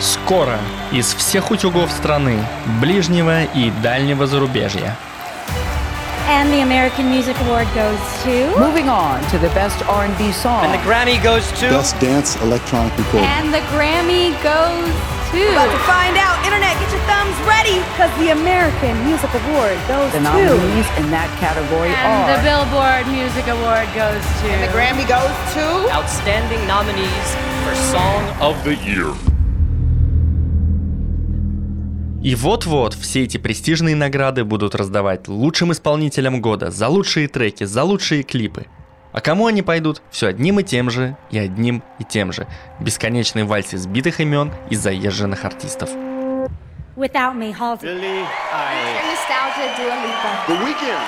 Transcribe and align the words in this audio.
Скоро 0.00 0.58
из 0.92 1.14
всех 1.14 1.50
утюгов 1.50 1.90
страны, 1.90 2.38
ближнего 2.80 3.44
и 3.44 3.70
дальнего 3.82 4.26
зарубежья. 4.26 4.94
And 6.28 6.50
the 6.52 6.62
American 6.62 7.08
Music 7.08 7.36
Award 7.46 7.68
goes 7.72 8.00
to. 8.24 8.50
Moving 8.58 8.88
on 8.88 9.22
to 9.30 9.38
the 9.38 9.48
best 9.54 9.80
R&B 9.88 10.32
song. 10.32 10.64
And 10.64 10.74
the 10.74 10.82
Grammy 10.84 11.22
goes 11.22 11.46
to. 11.60 11.70
Best 11.70 11.98
Dance 12.00 12.36
Electronic 12.42 12.92
Recording. 12.98 13.30
And 13.30 13.54
the 13.54 13.62
Grammy 13.70 14.34
goes 14.42 14.90
to. 15.30 15.40
About 15.54 15.70
to 15.70 15.78
find 15.86 16.18
out. 16.18 16.34
Internet, 16.44 16.74
get 16.82 16.90
your 16.90 17.00
thumbs 17.06 17.38
ready. 17.46 17.78
Because 17.94 18.10
the 18.18 18.30
American 18.34 18.98
Music 19.06 19.30
Award 19.32 19.78
goes 19.86 20.10
the 20.12 20.18
to. 20.18 20.26
nominees 20.26 20.88
in 20.98 21.14
that 21.14 21.30
category 21.38 21.94
And 21.94 22.04
are 22.04 22.34
the 22.34 22.42
Billboard 22.42 23.06
Music 23.06 23.46
Award 23.46 23.86
goes 23.94 24.20
to. 24.42 24.46
And 24.50 24.60
the 24.66 24.72
Grammy 24.74 25.06
goes 25.06 25.32
to. 25.54 25.64
Outstanding 25.94 26.60
nominees 26.66 27.28
for 27.62 27.74
Song 27.94 28.26
of 28.42 28.58
the 28.64 28.74
Year. 28.82 29.14
И 32.26 32.34
вот-вот 32.34 32.94
все 32.94 33.22
эти 33.22 33.38
престижные 33.38 33.94
награды 33.94 34.42
будут 34.42 34.74
раздавать 34.74 35.28
лучшим 35.28 35.70
исполнителям 35.70 36.40
года 36.40 36.72
за 36.72 36.88
лучшие 36.88 37.28
треки, 37.28 37.62
за 37.62 37.84
лучшие 37.84 38.24
клипы. 38.24 38.66
А 39.12 39.20
кому 39.20 39.46
они 39.46 39.62
пойдут? 39.62 40.02
Все 40.10 40.26
одним 40.26 40.58
и 40.58 40.64
тем 40.64 40.90
же, 40.90 41.16
и 41.30 41.38
одним 41.38 41.84
и 42.00 42.04
тем 42.04 42.32
же. 42.32 42.48
Бесконечный 42.80 43.44
вальс 43.44 43.72
избитых 43.74 44.18
имен 44.18 44.50
и 44.70 44.74
заезженных 44.74 45.44
артистов. 45.44 45.88
Without 46.96 47.36
Me, 47.36 47.54
Halsey. 47.56 47.82
Billie 47.84 48.24
Eilish. 48.50 49.06
Nostalgia 49.06 49.70
Dua 49.78 49.94
Lipa. 50.02 50.30
The 50.48 50.56
Weeknd. 50.64 50.98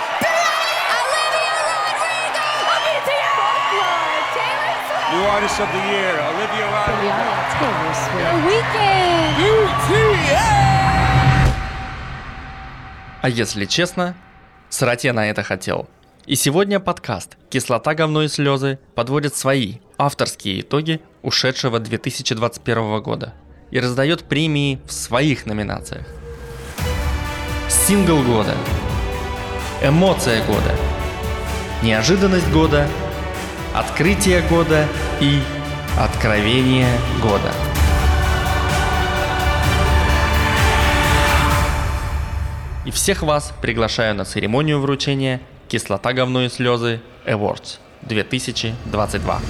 New 5.11 5.25
Artist 5.35 5.59
of 5.59 5.69
the 5.73 5.83
Year, 5.91 6.15
Olivia 6.31 6.67
Rodrigo. 6.71 7.27
Taylor 7.59 7.95
Swift. 8.07 8.23
The 8.23 8.39
Weeknd. 8.47 8.99
А 13.21 13.29
если 13.29 13.65
честно, 13.65 14.15
срать 14.69 15.03
я 15.03 15.13
на 15.13 15.29
это 15.29 15.43
хотел. 15.43 15.89
И 16.27 16.37
сегодня 16.37 16.79
подкаст 16.79 17.37
«Кислота, 17.51 17.95
говно 17.95 18.23
и 18.23 18.29
слезы» 18.29 18.79
подводит 18.95 19.35
свои 19.35 19.77
авторские 19.97 20.61
итоги 20.61 21.01
ушедшего 21.23 21.81
2021 21.81 23.03
года 23.03 23.35
и 23.73 23.81
раздает 23.81 24.23
премии 24.23 24.79
в 24.87 24.93
своих 24.93 25.47
номинациях. 25.47 26.07
Сингл 27.69 28.23
года, 28.23 28.55
эмоция 29.83 30.45
года, 30.47 30.77
неожиданность 31.83 32.49
года, 32.53 32.87
открытие 33.75 34.43
года 34.43 34.87
и 35.21 35.41
откровение 35.99 36.93
года. 37.21 37.53
И 42.89 42.91
всех 42.91 43.23
вас 43.23 43.53
приглашаю 43.61 44.15
на 44.15 44.25
церемонию 44.25 44.81
вручения 44.81 45.43
«Кислота, 45.69 46.15
говно 46.15 46.47
и 46.47 46.49
слезы 46.49 47.03
Awards 47.27 47.81
2022». 48.01 49.41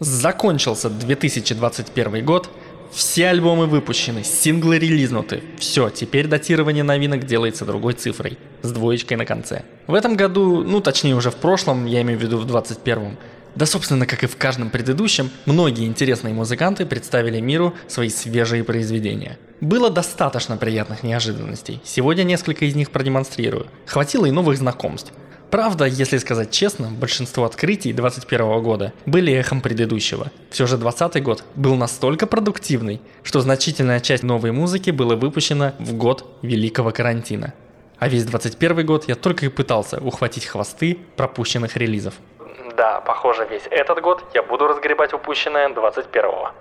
Закончился 0.00 0.88
2021 0.88 2.24
год, 2.24 2.48
все 2.90 3.28
альбомы 3.28 3.66
выпущены, 3.66 4.24
синглы 4.24 4.78
релизнуты. 4.78 5.42
Все, 5.58 5.90
теперь 5.90 6.26
датирование 6.26 6.82
новинок 6.82 7.24
делается 7.24 7.64
другой 7.64 7.94
цифрой, 7.94 8.38
с 8.62 8.70
двоечкой 8.72 9.16
на 9.16 9.24
конце. 9.24 9.62
В 9.86 9.94
этом 9.94 10.16
году, 10.16 10.62
ну 10.64 10.80
точнее 10.80 11.14
уже 11.14 11.30
в 11.30 11.36
прошлом, 11.36 11.86
я 11.86 12.02
имею 12.02 12.18
в 12.18 12.22
виду 12.22 12.38
в 12.38 12.46
21-м, 12.46 13.16
да 13.54 13.66
собственно 13.66 14.06
как 14.06 14.22
и 14.24 14.26
в 14.26 14.36
каждом 14.36 14.70
предыдущем, 14.70 15.30
многие 15.46 15.86
интересные 15.86 16.34
музыканты 16.34 16.86
представили 16.86 17.40
миру 17.40 17.74
свои 17.88 18.08
свежие 18.08 18.64
произведения. 18.64 19.38
Было 19.60 19.90
достаточно 19.90 20.56
приятных 20.56 21.02
неожиданностей, 21.02 21.80
сегодня 21.84 22.22
несколько 22.22 22.64
из 22.64 22.74
них 22.74 22.90
продемонстрирую. 22.90 23.66
Хватило 23.86 24.26
и 24.26 24.30
новых 24.30 24.56
знакомств. 24.56 25.12
Правда, 25.50 25.84
если 25.84 26.18
сказать 26.18 26.52
честно, 26.52 26.90
большинство 26.90 27.44
открытий 27.44 27.92
2021 27.92 28.62
года 28.62 28.92
были 29.04 29.32
эхом 29.32 29.60
предыдущего. 29.60 30.30
Все 30.48 30.66
же 30.66 30.76
2020 30.76 31.22
год 31.24 31.44
был 31.56 31.74
настолько 31.74 32.28
продуктивный, 32.28 33.00
что 33.24 33.40
значительная 33.40 33.98
часть 33.98 34.22
новой 34.22 34.52
музыки 34.52 34.90
была 34.90 35.16
выпущена 35.16 35.74
в 35.80 35.94
год 35.94 36.24
великого 36.42 36.92
карантина. 36.92 37.52
А 37.98 38.08
весь 38.08 38.24
2021 38.24 38.86
год 38.86 39.08
я 39.08 39.16
только 39.16 39.46
и 39.46 39.48
пытался 39.48 39.98
ухватить 39.98 40.46
хвосты 40.46 40.96
пропущенных 41.16 41.76
релизов. 41.76 42.14
Да, 42.76 43.00
похоже, 43.00 43.44
весь 43.50 43.66
этот 43.70 44.00
год 44.00 44.24
я 44.34 44.44
буду 44.44 44.68
разгребать 44.68 45.12
упущенное 45.12 45.68
21-го. 45.68 46.52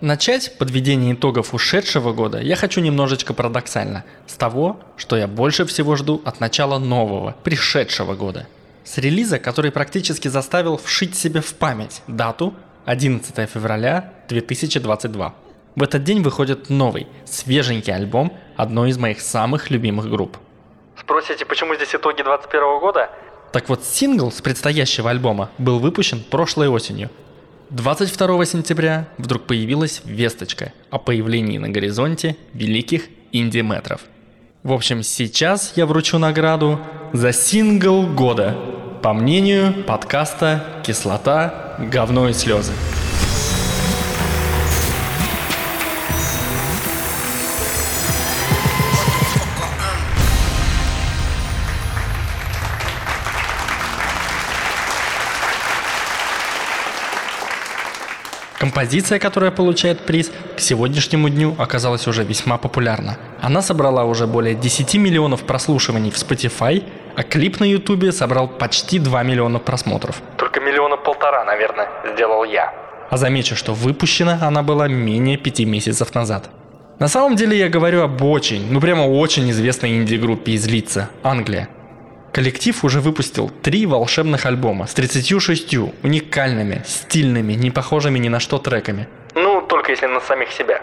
Начать 0.00 0.58
подведение 0.58 1.14
итогов 1.14 1.54
ушедшего 1.54 2.12
года 2.12 2.40
я 2.40 2.56
хочу 2.56 2.80
немножечко 2.80 3.32
парадоксально, 3.32 4.04
с 4.26 4.34
того, 4.34 4.80
что 4.96 5.16
я 5.16 5.28
больше 5.28 5.64
всего 5.66 5.94
жду 5.94 6.20
от 6.24 6.40
начала 6.40 6.78
нового, 6.78 7.36
пришедшего 7.44 8.14
года. 8.14 8.48
С 8.82 8.98
релиза, 8.98 9.38
который 9.38 9.70
практически 9.70 10.28
заставил 10.28 10.76
вшить 10.76 11.14
себе 11.14 11.40
в 11.40 11.54
память 11.54 12.02
дату 12.08 12.54
11 12.86 13.48
февраля 13.48 14.12
2022. 14.28 15.34
В 15.76 15.82
этот 15.82 16.04
день 16.04 16.22
выходит 16.22 16.70
новый, 16.70 17.06
свеженький 17.24 17.94
альбом 17.94 18.36
одной 18.56 18.90
из 18.90 18.98
моих 18.98 19.20
самых 19.20 19.70
любимых 19.70 20.10
групп. 20.10 20.36
Спросите, 21.00 21.44
почему 21.46 21.74
здесь 21.76 21.94
итоги 21.94 22.22
2021 22.22 22.80
года? 22.80 23.10
Так 23.52 23.68
вот, 23.68 23.84
сингл 23.84 24.32
с 24.32 24.42
предстоящего 24.42 25.10
альбома 25.10 25.50
был 25.58 25.78
выпущен 25.78 26.22
прошлой 26.22 26.68
осенью, 26.68 27.10
22 27.74 28.44
сентября 28.44 29.08
вдруг 29.18 29.48
появилась 29.48 30.00
весточка 30.04 30.72
о 30.90 30.98
появлении 30.98 31.58
на 31.58 31.68
горизонте 31.68 32.36
великих 32.52 33.08
инди-метров. 33.32 34.02
В 34.62 34.72
общем, 34.72 35.02
сейчас 35.02 35.72
я 35.74 35.84
вручу 35.84 36.18
награду 36.18 36.78
за 37.12 37.32
сингл 37.32 38.06
года, 38.06 38.56
по 39.02 39.12
мнению 39.12 39.82
подкаста 39.88 40.82
«Кислота, 40.86 41.76
говно 41.90 42.28
и 42.28 42.32
слезы». 42.32 42.70
Композиция, 58.64 59.18
которая 59.18 59.50
получает 59.50 60.00
приз, 60.06 60.32
к 60.56 60.58
сегодняшнему 60.58 61.28
дню 61.28 61.54
оказалась 61.58 62.06
уже 62.06 62.24
весьма 62.24 62.56
популярна. 62.56 63.18
Она 63.42 63.60
собрала 63.60 64.04
уже 64.04 64.26
более 64.26 64.54
10 64.54 64.94
миллионов 64.94 65.42
прослушиваний 65.42 66.10
в 66.10 66.14
Spotify, 66.14 66.82
а 67.14 67.22
клип 67.22 67.60
на 67.60 67.64
YouTube 67.64 68.10
собрал 68.10 68.48
почти 68.48 68.98
2 68.98 69.22
миллиона 69.22 69.58
просмотров. 69.58 70.22
Только 70.38 70.60
миллиона 70.60 70.96
полтора, 70.96 71.44
наверное, 71.44 71.90
сделал 72.14 72.44
я. 72.44 72.72
А 73.10 73.18
замечу, 73.18 73.54
что 73.54 73.74
выпущена 73.74 74.38
она 74.40 74.62
была 74.62 74.88
менее 74.88 75.36
5 75.36 75.60
месяцев 75.66 76.14
назад. 76.14 76.48
На 76.98 77.08
самом 77.08 77.36
деле 77.36 77.58
я 77.58 77.68
говорю 77.68 78.00
об 78.00 78.22
очень, 78.22 78.72
ну 78.72 78.80
прямо 78.80 79.02
очень 79.02 79.50
известной 79.50 79.98
инди-группе 79.98 80.52
из 80.52 80.66
Лица, 80.66 81.10
Англия. 81.22 81.68
Коллектив 82.34 82.84
уже 82.84 83.00
выпустил 83.00 83.48
три 83.48 83.86
волшебных 83.86 84.44
альбома 84.44 84.88
с 84.88 84.94
36 84.94 85.76
уникальными, 86.02 86.82
стильными, 86.84 87.52
не 87.52 87.70
похожими 87.70 88.18
ни 88.18 88.28
на 88.28 88.40
что 88.40 88.58
треками. 88.58 89.06
Ну, 89.36 89.60
только 89.60 89.92
если 89.92 90.06
на 90.06 90.20
самих 90.20 90.50
себя. 90.50 90.82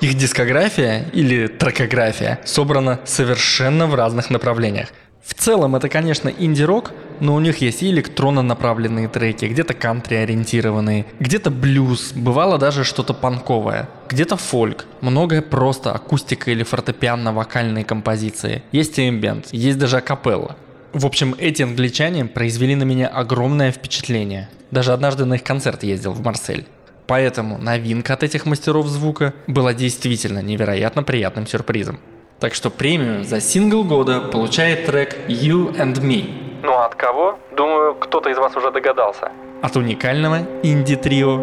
Их 0.00 0.14
дискография 0.14 1.06
или 1.12 1.48
трекография 1.48 2.38
собрана 2.44 3.00
совершенно 3.06 3.88
в 3.88 3.96
разных 3.96 4.30
направлениях. 4.30 4.90
В 5.24 5.34
целом 5.34 5.74
это, 5.74 5.88
конечно, 5.88 6.28
инди-рок, 6.28 6.92
но 7.18 7.34
у 7.34 7.40
них 7.40 7.58
есть 7.58 7.82
и 7.82 7.90
электронно 7.90 8.42
направленные 8.42 9.08
треки, 9.08 9.46
где-то 9.46 9.74
кантри 9.74 10.14
ориентированные, 10.14 11.06
где-то 11.18 11.50
блюз, 11.50 12.12
бывало 12.12 12.56
даже 12.56 12.84
что-то 12.84 13.14
панковое, 13.14 13.88
где-то 14.08 14.36
фольк, 14.36 14.84
многое 15.00 15.42
просто 15.42 15.90
акустика 15.90 16.52
или 16.52 16.62
фортепианно-вокальные 16.62 17.84
композиции, 17.84 18.62
есть 18.70 18.98
и 19.00 19.08
эмбиент, 19.08 19.48
есть 19.50 19.78
даже 19.78 19.96
акапелла. 19.96 20.56
В 20.94 21.06
общем, 21.06 21.34
эти 21.38 21.60
англичане 21.60 22.24
произвели 22.24 22.76
на 22.76 22.84
меня 22.84 23.08
огромное 23.08 23.72
впечатление. 23.72 24.48
Даже 24.70 24.92
однажды 24.92 25.24
на 25.24 25.34
их 25.34 25.42
концерт 25.42 25.82
ездил 25.82 26.12
в 26.12 26.22
Марсель. 26.22 26.66
Поэтому 27.08 27.58
новинка 27.58 28.14
от 28.14 28.22
этих 28.22 28.46
мастеров 28.46 28.86
звука 28.86 29.34
была 29.48 29.74
действительно 29.74 30.38
невероятно 30.38 31.02
приятным 31.02 31.48
сюрпризом. 31.48 31.98
Так 32.38 32.54
что 32.54 32.70
премию 32.70 33.24
за 33.24 33.40
сингл 33.40 33.82
года 33.82 34.20
получает 34.20 34.86
трек 34.86 35.16
You 35.26 35.76
and 35.76 36.00
Me. 36.00 36.60
Ну 36.62 36.72
а 36.72 36.86
от 36.86 36.94
кого? 36.94 37.40
Думаю, 37.56 37.96
кто-то 37.96 38.30
из 38.30 38.38
вас 38.38 38.54
уже 38.54 38.70
догадался. 38.70 39.32
От 39.62 39.76
уникального 39.76 40.46
инди-трио 40.62 41.40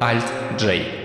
Alt 0.00 0.26
J. 0.58 0.99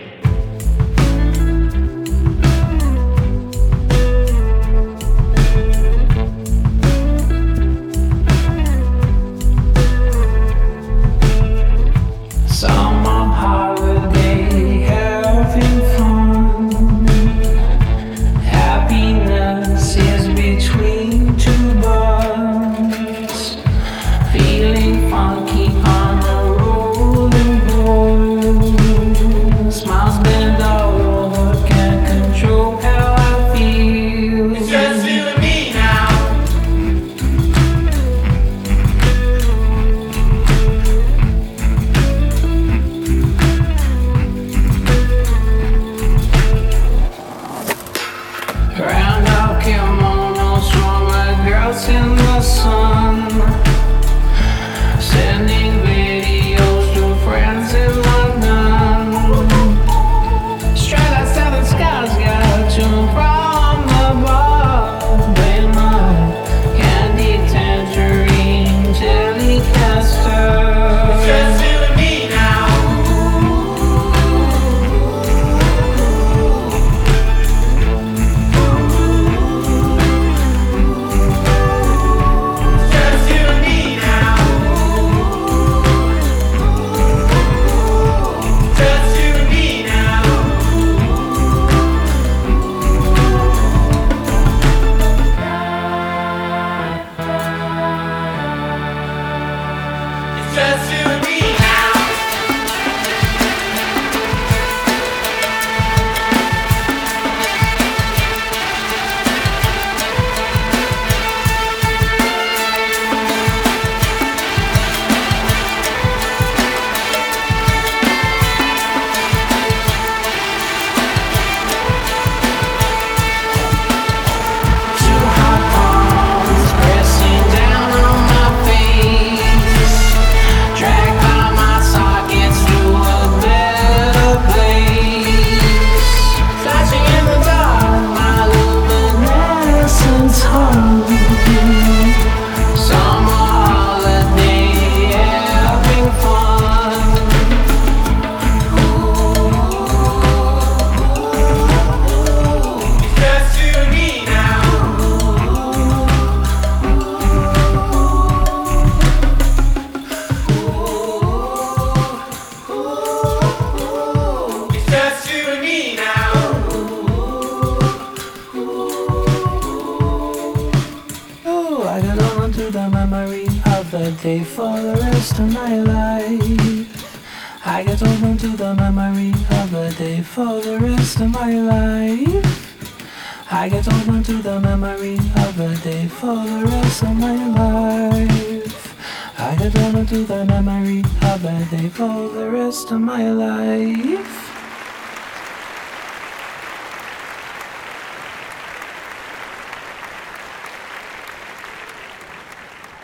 to 172.66 172.72
the 172.72 172.90
memory 172.90 173.46
of 173.78 173.92
that 173.92 174.20
day 174.24 174.44
for 174.44 174.80
the 174.80 174.96
rest 174.96 175.38
of 175.38 175.54
my 175.54 175.78
life. 175.78 177.66
I 177.66 177.84
get 177.84 178.02
on 178.02 178.38
to 178.38 178.48
the 178.48 178.74
memory 178.74 179.30
of 179.30 179.70
that 179.72 179.96
day 179.98 180.22
for 180.22 180.62
the 180.62 180.80
rest 180.80 181.20
of 181.22 181.30
my 181.30 181.52
life. 181.54 183.52
I 183.52 183.70
get 183.70 183.88
on 183.88 184.24
to 184.24 184.42
the 184.42 184.60
memory 184.60 185.18
of 185.44 185.58
that 185.58 185.80
day 185.84 186.08
for 186.08 186.36
the 186.36 186.64
rest 186.66 187.04
of 187.04 187.16
my 187.16 187.38
life. 187.62 188.96
I 189.38 189.56
get 189.58 189.78
on 189.78 190.06
to 190.08 190.24
the 190.24 190.46
memory 190.46 191.00
of 191.22 191.42
that 191.44 191.70
day 191.70 191.90
for 191.90 192.30
the 192.30 192.50
rest 192.50 192.92
of 192.92 193.02
my 193.02 193.30
life. 193.30 194.55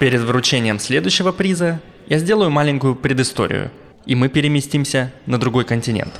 Перед 0.01 0.21
вручением 0.21 0.79
следующего 0.79 1.31
приза 1.31 1.79
я 2.07 2.17
сделаю 2.17 2.49
маленькую 2.49 2.95
предысторию, 2.95 3.69
и 4.07 4.15
мы 4.15 4.29
переместимся 4.29 5.13
на 5.27 5.37
другой 5.37 5.63
континент. 5.63 6.11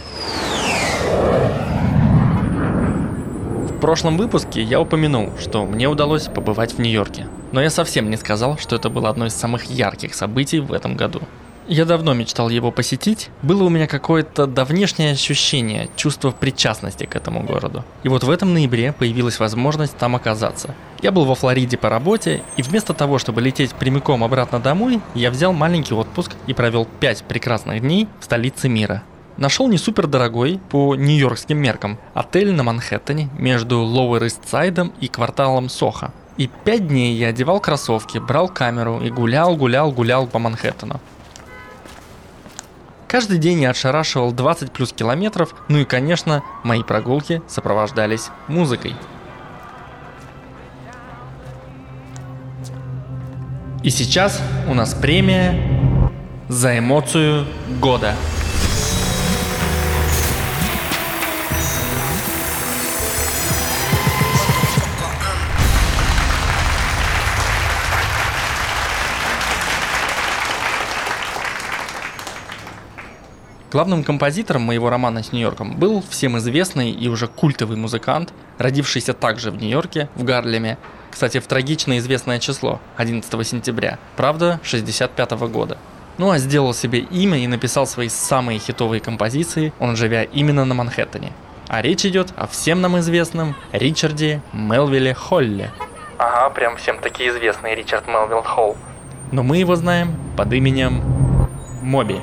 В 3.72 3.79
прошлом 3.82 4.17
выпуске 4.17 4.62
я 4.62 4.79
упомянул, 4.79 5.32
что 5.39 5.65
мне 5.65 5.89
удалось 5.89 6.27
побывать 6.27 6.74
в 6.74 6.79
Нью-Йорке, 6.79 7.25
но 7.51 7.60
я 7.60 7.72
совсем 7.72 8.12
не 8.12 8.17
сказал, 8.17 8.60
что 8.60 8.75
это 8.75 8.91
было 8.91 9.10
одно 9.10 9.25
из 9.25 9.34
самых 9.34 9.63
ярких 9.63 10.13
событий 10.13 10.60
в 10.60 10.74
этом 10.74 10.96
году. 10.96 11.22
Я 11.68 11.86
давно 11.86 12.13
мечтал 12.13 12.50
его 12.50 12.72
посетить, 12.72 13.30
было 13.44 13.63
у 13.63 13.70
меня 13.70 13.88
какое-то 13.88 14.48
давнешнее 14.48 15.12
ощущение, 15.12 15.89
чувство 15.96 16.32
причастности 16.32 17.06
к 17.06 17.15
этому 17.15 17.44
городу. 17.44 17.86
И 18.03 18.10
вот 18.10 18.24
в 18.24 18.30
этом 18.30 18.53
ноябре 18.53 18.94
появилась 18.94 19.39
возможность 19.39 19.96
там 19.98 20.15
оказаться. 20.15 20.74
Я 21.01 21.12
был 21.12 21.25
во 21.25 21.36
Флориде 21.36 21.77
по 21.77 21.88
работе, 21.88 22.44
и 22.58 22.62
вместо 22.62 22.94
того, 22.94 23.20
чтобы 23.20 23.41
лететь 23.41 23.74
прямиком 23.74 24.24
обратно 24.24 24.60
домой, 24.60 25.01
я 25.13 25.30
взял 25.30 25.53
маленький 25.53 25.94
отпуск 25.94 26.32
и 26.48 26.53
провел 26.53 26.86
5 27.00 27.24
прекрасных 27.25 27.82
дней 27.82 28.08
в 28.20 28.25
столице 28.25 28.68
мира. 28.68 29.03
Нашел 29.38 29.68
не 29.68 29.77
супер 29.77 30.08
дорогой 30.08 30.60
по 30.70 30.96
нью-йоркским 30.96 31.58
меркам 31.58 31.98
отель 32.13 32.51
на 32.51 32.63
Манхэттене 32.63 33.30
между 33.38 33.77
Lower 33.77 34.20
East 34.22 34.41
Side 34.51 34.91
и 35.00 35.08
кварталом 35.08 35.70
Сохо. 35.70 36.12
И 36.38 36.50
пять 36.63 36.88
дней 36.88 37.15
я 37.15 37.27
одевал 37.27 37.60
кроссовки, 37.60 38.18
брал 38.18 38.50
камеру 38.50 39.00
и 39.01 39.10
гулял, 39.10 39.56
гулял, 39.56 39.91
гулял 39.91 40.27
по 40.27 40.39
Манхэттену. 40.39 41.00
Каждый 43.12 43.39
день 43.39 43.60
я 43.60 43.72
отшарашивал 43.72 44.32
20 44.32 44.72
плюс 44.72 44.94
километров, 44.94 45.53
ну 45.68 45.80
и, 45.80 45.84
конечно, 45.84 46.44
мои 46.63 46.82
прогулки 46.82 47.41
сопровождались 47.46 48.30
музыкой. 48.48 48.96
И 53.84 53.89
сейчас 53.89 54.41
у 54.70 54.74
нас 54.74 54.94
премия 54.94 56.10
за 56.48 56.80
эмоцию 56.80 57.48
года. 57.82 58.15
Главным 73.72 74.04
композитором 74.04 74.63
моего 74.63 74.90
романа 74.90 75.24
с 75.24 75.32
Нью-Йорком 75.32 75.78
был 75.78 76.04
всем 76.10 76.38
известный 76.40 76.92
и 76.92 77.08
уже 77.08 77.28
культовый 77.28 77.78
музыкант, 77.78 78.34
родившийся 78.58 79.13
также 79.13 79.50
в 79.50 79.62
Нью-Йорке, 79.62 80.10
в 80.16 80.25
Гарлеме, 80.25 80.78
кстати, 81.10 81.40
в 81.40 81.48
трагично 81.48 81.98
известное 81.98 82.40
число, 82.40 82.82
11 82.98 83.48
сентября, 83.48 83.98
правда, 84.18 84.60
65 84.63 85.32
года. 85.50 85.78
Ну 86.18 86.32
а 86.32 86.38
сделал 86.38 86.74
себе 86.74 87.00
имя 87.00 87.38
и 87.38 87.48
написал 87.48 87.88
свои 87.88 88.10
самые 88.10 88.60
хитовые 88.60 89.00
композиции, 89.00 89.72
он 89.80 89.96
живя 89.96 90.24
именно 90.24 90.66
на 90.66 90.74
Манхэттене. 90.74 91.32
А 91.70 91.82
речь 91.82 92.06
идет 92.06 92.34
о 92.36 92.48
всем 92.48 92.82
нам 92.82 93.00
известном 93.00 93.56
Ричарде 93.72 94.42
Мелвилле 94.51 95.13
Холле. 95.13 95.72
Ага, 96.18 96.50
прям 96.50 96.75
всем 96.75 97.00
таки 97.00 97.25
известный 97.30 97.74
Ричард 97.74 98.06
Мелвилл 98.10 98.44
Холл. 98.44 98.75
Но 99.32 99.44
мы 99.44 99.60
его 99.60 99.78
знаем 99.78 100.13
под 100.36 100.51
именем 100.51 101.01
Моби. 101.82 102.20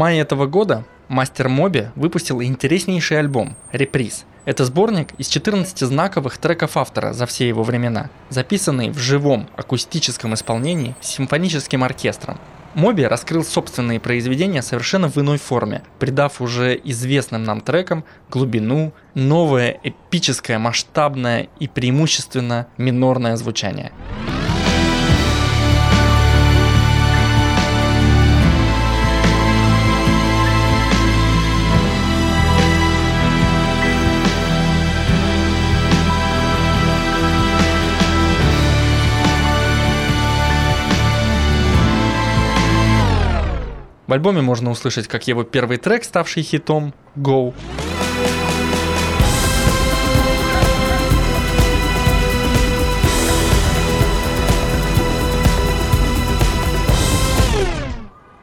Мае 0.00 0.20
этого 0.20 0.46
года 0.46 0.84
Мастер 1.08 1.50
Моби 1.50 1.88
выпустил 1.94 2.42
интереснейший 2.42 3.18
альбом 3.18 3.54
«Реприз». 3.70 4.24
Это 4.46 4.64
сборник 4.64 5.08
из 5.18 5.28
14 5.28 5.78
знаковых 5.80 6.38
треков 6.38 6.78
автора 6.78 7.12
за 7.12 7.26
все 7.26 7.46
его 7.46 7.62
времена, 7.64 8.08
записанный 8.30 8.88
в 8.88 8.98
живом 8.98 9.46
акустическом 9.56 10.32
исполнении 10.32 10.94
с 11.02 11.08
симфоническим 11.08 11.84
оркестром. 11.84 12.38
Моби 12.72 13.04
раскрыл 13.04 13.44
собственные 13.44 14.00
произведения 14.00 14.62
совершенно 14.62 15.10
в 15.10 15.18
иной 15.18 15.36
форме, 15.36 15.82
придав 15.98 16.40
уже 16.40 16.80
известным 16.82 17.44
нам 17.44 17.60
трекам 17.60 18.04
глубину, 18.30 18.94
новое 19.12 19.78
эпическое, 19.82 20.58
масштабное 20.58 21.48
и 21.58 21.68
преимущественно 21.68 22.68
минорное 22.78 23.36
звучание. 23.36 23.92
В 44.10 44.12
альбоме 44.12 44.42
можно 44.42 44.72
услышать 44.72 45.06
как 45.06 45.28
его 45.28 45.44
первый 45.44 45.76
трек, 45.76 46.02
ставший 46.02 46.42
хитом 46.42 46.92
«Go», 47.16 47.54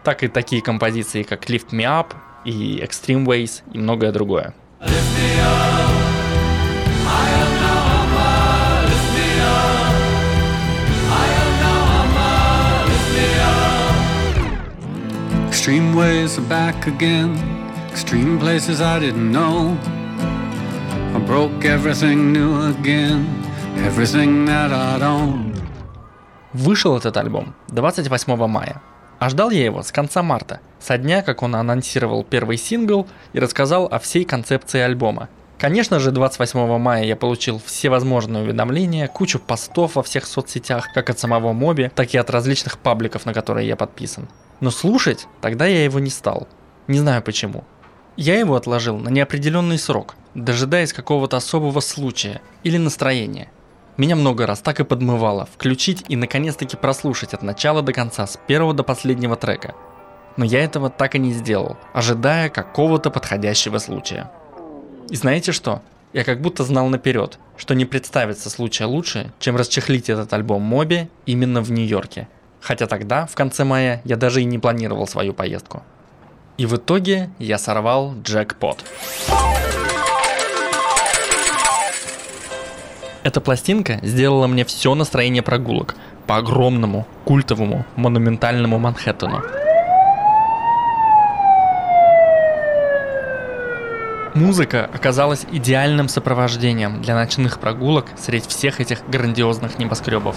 так 0.05 0.23
и 0.23 0.29
такие 0.29 0.61
композиции, 0.61 1.23
как 1.23 1.49
Lift 1.49 1.71
Me 1.71 1.83
Up 1.83 2.13
и 2.45 2.79
Extreme 2.81 3.25
Ways 3.25 3.61
и 3.73 3.77
многое 3.77 4.13
другое. 4.13 4.53
Extreme 15.67 15.95
ways 15.95 16.37
are 16.39 16.47
back 16.47 16.87
again. 16.87 17.35
Extreme 17.91 18.39
places 18.39 18.79
I 18.79 19.01
didn't 19.01 19.33
know. 19.33 19.77
I 21.13 21.19
broke 21.19 21.65
everything 21.65 22.31
new 22.31 22.69
again. 22.69 23.27
Everything 23.85 24.45
that 24.45 24.71
I'd 24.71 25.01
owned. 25.01 25.61
Вышел 26.53 26.97
этот 26.97 27.17
альбом 27.17 27.53
28 27.67 28.47
мая. 28.47 28.81
А 29.19 29.29
ждал 29.29 29.49
я 29.49 29.65
его 29.65 29.83
с 29.83 29.91
конца 29.91 30.23
марта, 30.23 30.61
со 30.79 30.97
дня, 30.97 31.21
как 31.21 31.43
он 31.43 31.53
анонсировал 31.53 32.23
первый 32.23 32.55
сингл 32.55 33.05
и 33.33 33.39
рассказал 33.39 33.87
о 33.91 33.99
всей 33.99 34.23
концепции 34.23 34.79
альбома. 34.79 35.27
Конечно 35.57 35.99
же, 35.99 36.11
28 36.11 36.77
мая 36.77 37.03
я 37.03 37.17
получил 37.17 37.59
все 37.65 37.89
возможные 37.89 38.43
уведомления, 38.43 39.09
кучу 39.09 39.37
постов 39.37 39.95
во 39.95 40.03
всех 40.03 40.27
соцсетях, 40.27 40.93
как 40.93 41.09
от 41.09 41.19
самого 41.19 41.51
Моби, 41.51 41.91
так 41.93 42.13
и 42.13 42.17
от 42.17 42.29
различных 42.29 42.77
пабликов, 42.77 43.25
на 43.25 43.33
которые 43.33 43.67
я 43.67 43.75
подписан. 43.75 44.29
Но 44.59 44.71
слушать 44.71 45.27
тогда 45.41 45.65
я 45.65 45.83
его 45.83 45.99
не 45.99 46.09
стал. 46.09 46.47
Не 46.87 46.99
знаю 46.99 47.21
почему. 47.21 47.63
Я 48.15 48.39
его 48.39 48.55
отложил 48.55 48.97
на 48.97 49.09
неопределенный 49.09 49.77
срок, 49.77 50.15
дожидаясь 50.33 50.93
какого-то 50.93 51.37
особого 51.37 51.79
случая 51.81 52.41
или 52.63 52.77
настроения. 52.77 53.51
Меня 53.97 54.15
много 54.15 54.47
раз 54.47 54.59
так 54.59 54.79
и 54.79 54.83
подмывало 54.83 55.45
включить 55.45 56.05
и 56.07 56.15
наконец-таки 56.15 56.77
прослушать 56.77 57.33
от 57.33 57.43
начала 57.43 57.81
до 57.81 57.93
конца, 57.93 58.25
с 58.25 58.37
первого 58.47 58.73
до 58.73 58.83
последнего 58.83 59.35
трека. 59.35 59.75
Но 60.35 60.45
я 60.45 60.63
этого 60.63 60.89
так 60.89 61.15
и 61.15 61.19
не 61.19 61.33
сделал, 61.33 61.77
ожидая 61.93 62.49
какого-то 62.49 63.09
подходящего 63.09 63.79
случая. 63.79 64.31
И 65.09 65.15
знаете 65.15 65.51
что? 65.51 65.81
Я 66.13 66.23
как 66.23 66.41
будто 66.41 66.63
знал 66.63 66.87
наперед, 66.87 67.39
что 67.57 67.75
не 67.75 67.85
представится 67.85 68.49
случая 68.49 68.85
лучше, 68.85 69.31
чем 69.39 69.55
расчехлить 69.55 70.09
этот 70.09 70.31
альбом 70.33 70.61
Моби 70.61 71.09
именно 71.25 71.61
в 71.61 71.71
Нью-Йорке. 71.71 72.27
Хотя 72.61 72.87
тогда, 72.87 73.25
в 73.25 73.35
конце 73.35 73.63
мая, 73.63 74.01
я 74.03 74.15
даже 74.15 74.41
и 74.41 74.45
не 74.45 74.59
планировал 74.59 75.07
свою 75.07 75.33
поездку. 75.33 75.83
И 76.57 76.65
в 76.65 76.75
итоге 76.75 77.29
я 77.39 77.57
сорвал 77.57 78.15
джекпот. 78.23 78.83
Эта 83.23 83.41
пластинка 83.41 83.99
сделала 84.03 84.47
мне 84.47 84.63
все 84.65 84.95
настроение 84.95 85.43
прогулок 85.43 85.95
по 86.27 86.37
огромному, 86.37 87.05
культовому, 87.25 87.85
монументальному 87.95 88.79
Манхэттену. 88.79 89.43
Музыка 94.33 94.89
оказалась 94.93 95.45
идеальным 95.51 96.09
сопровождением 96.09 97.01
для 97.01 97.15
ночных 97.15 97.59
прогулок 97.59 98.05
среди 98.17 98.47
всех 98.47 98.79
этих 98.79 98.99
грандиозных 99.09 99.79
небоскребов. 99.79 100.35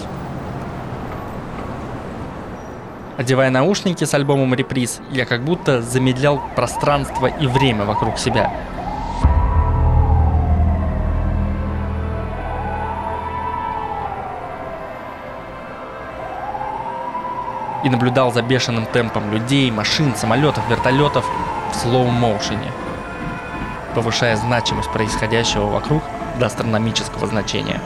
Одевая 3.21 3.51
наушники 3.51 4.03
с 4.03 4.15
альбомом 4.15 4.55
«Реприз», 4.55 4.99
я 5.11 5.27
как 5.27 5.43
будто 5.43 5.83
замедлял 5.83 6.41
пространство 6.55 7.27
и 7.27 7.45
время 7.45 7.85
вокруг 7.85 8.17
себя. 8.17 8.51
И 17.83 17.89
наблюдал 17.91 18.33
за 18.33 18.41
бешеным 18.41 18.87
темпом 18.87 19.31
людей, 19.31 19.69
машин, 19.69 20.15
самолетов, 20.15 20.67
вертолетов 20.67 21.23
в 21.71 21.75
слоу-моушене, 21.75 22.71
повышая 23.93 24.35
значимость 24.35 24.91
происходящего 24.91 25.67
вокруг 25.67 26.01
до 26.39 26.47
астрономического 26.47 27.27
значения. 27.27 27.79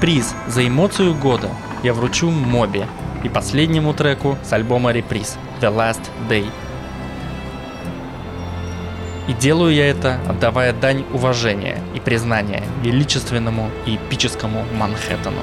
Приз 0.00 0.34
за 0.46 0.66
эмоцию 0.66 1.14
года 1.14 1.50
я 1.82 1.92
вручу 1.92 2.30
Моби 2.30 2.84
и 3.24 3.28
последнему 3.28 3.92
треку 3.94 4.38
с 4.42 4.52
альбома 4.52 4.92
Реприз 4.92 5.36
The 5.60 5.74
Last 5.74 6.02
Day. 6.28 6.46
И 9.28 9.32
делаю 9.34 9.72
я 9.72 9.88
это, 9.88 10.18
отдавая 10.28 10.72
дань 10.72 11.04
уважения 11.12 11.78
и 11.94 12.00
признания 12.00 12.64
величественному 12.82 13.70
и 13.86 13.96
эпическому 13.96 14.64
Манхэттену. 14.74 15.42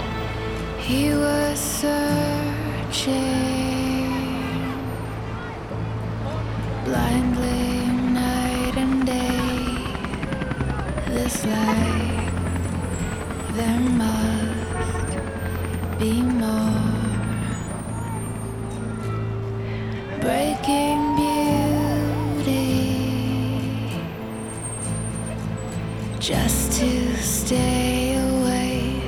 There 13.56 13.80
must 13.80 14.39
be 16.00 16.22
more. 16.22 16.80
Breaking 20.22 21.16
beauty 21.18 22.46
just 26.20 26.80
to 26.80 27.18
stay 27.18 28.16
away. 28.16 29.02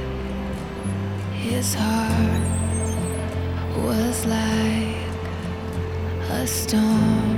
His 1.33 1.73
heart 1.73 2.41
was 3.85 4.25
like 4.25 4.97
a 6.29 6.45
storm. 6.45 7.30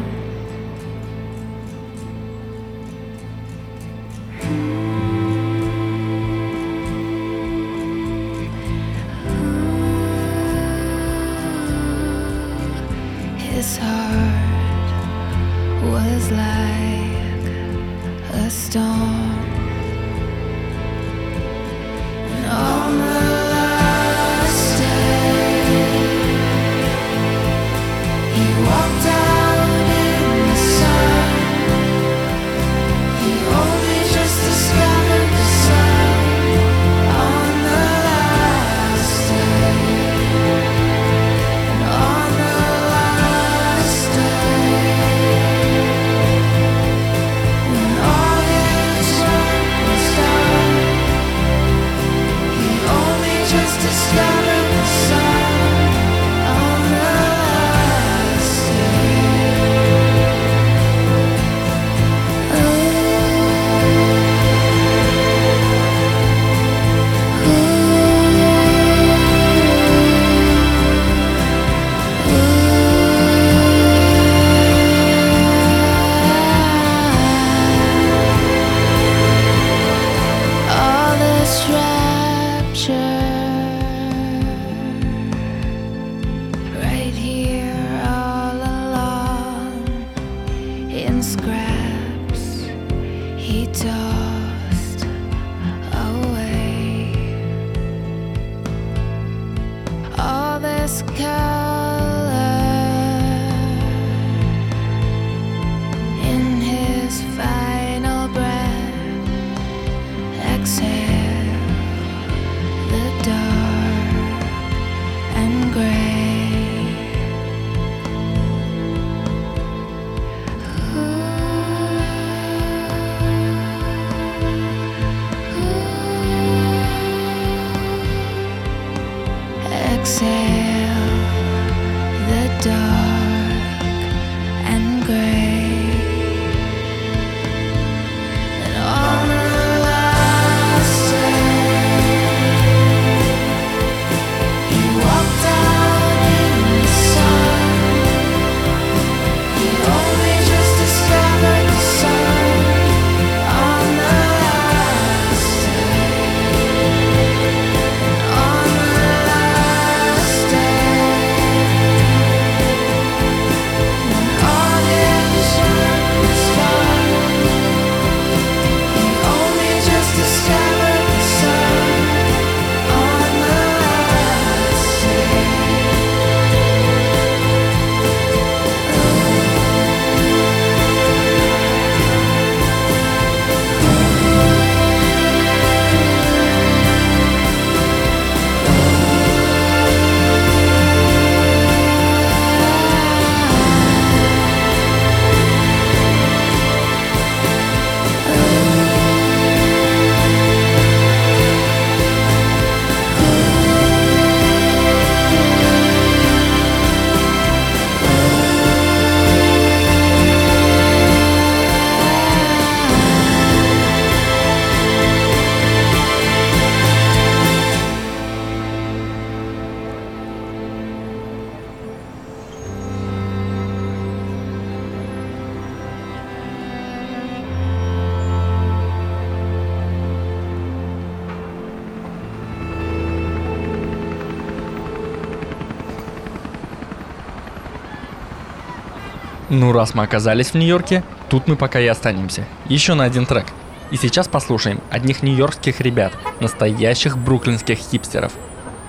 Ну 239.64 239.72
раз 239.72 239.96
мы 239.96 240.04
оказались 240.04 240.48
в 240.48 240.56
Нью-Йорке, 240.56 241.06
тут 241.30 241.48
мы 241.48 241.56
пока 241.56 241.80
и 241.80 241.88
останемся. 241.88 242.46
Еще 242.68 242.96
на 242.96 243.06
один 243.06 243.26
трек. 243.26 243.46
И 243.92 243.96
сейчас 243.96 244.28
послушаем 244.28 244.82
одних 244.90 245.24
нью-йоркских 245.24 245.80
ребят, 245.80 246.12
настоящих 246.42 247.18
бруклинских 247.18 247.78
хипстеров. 247.78 248.34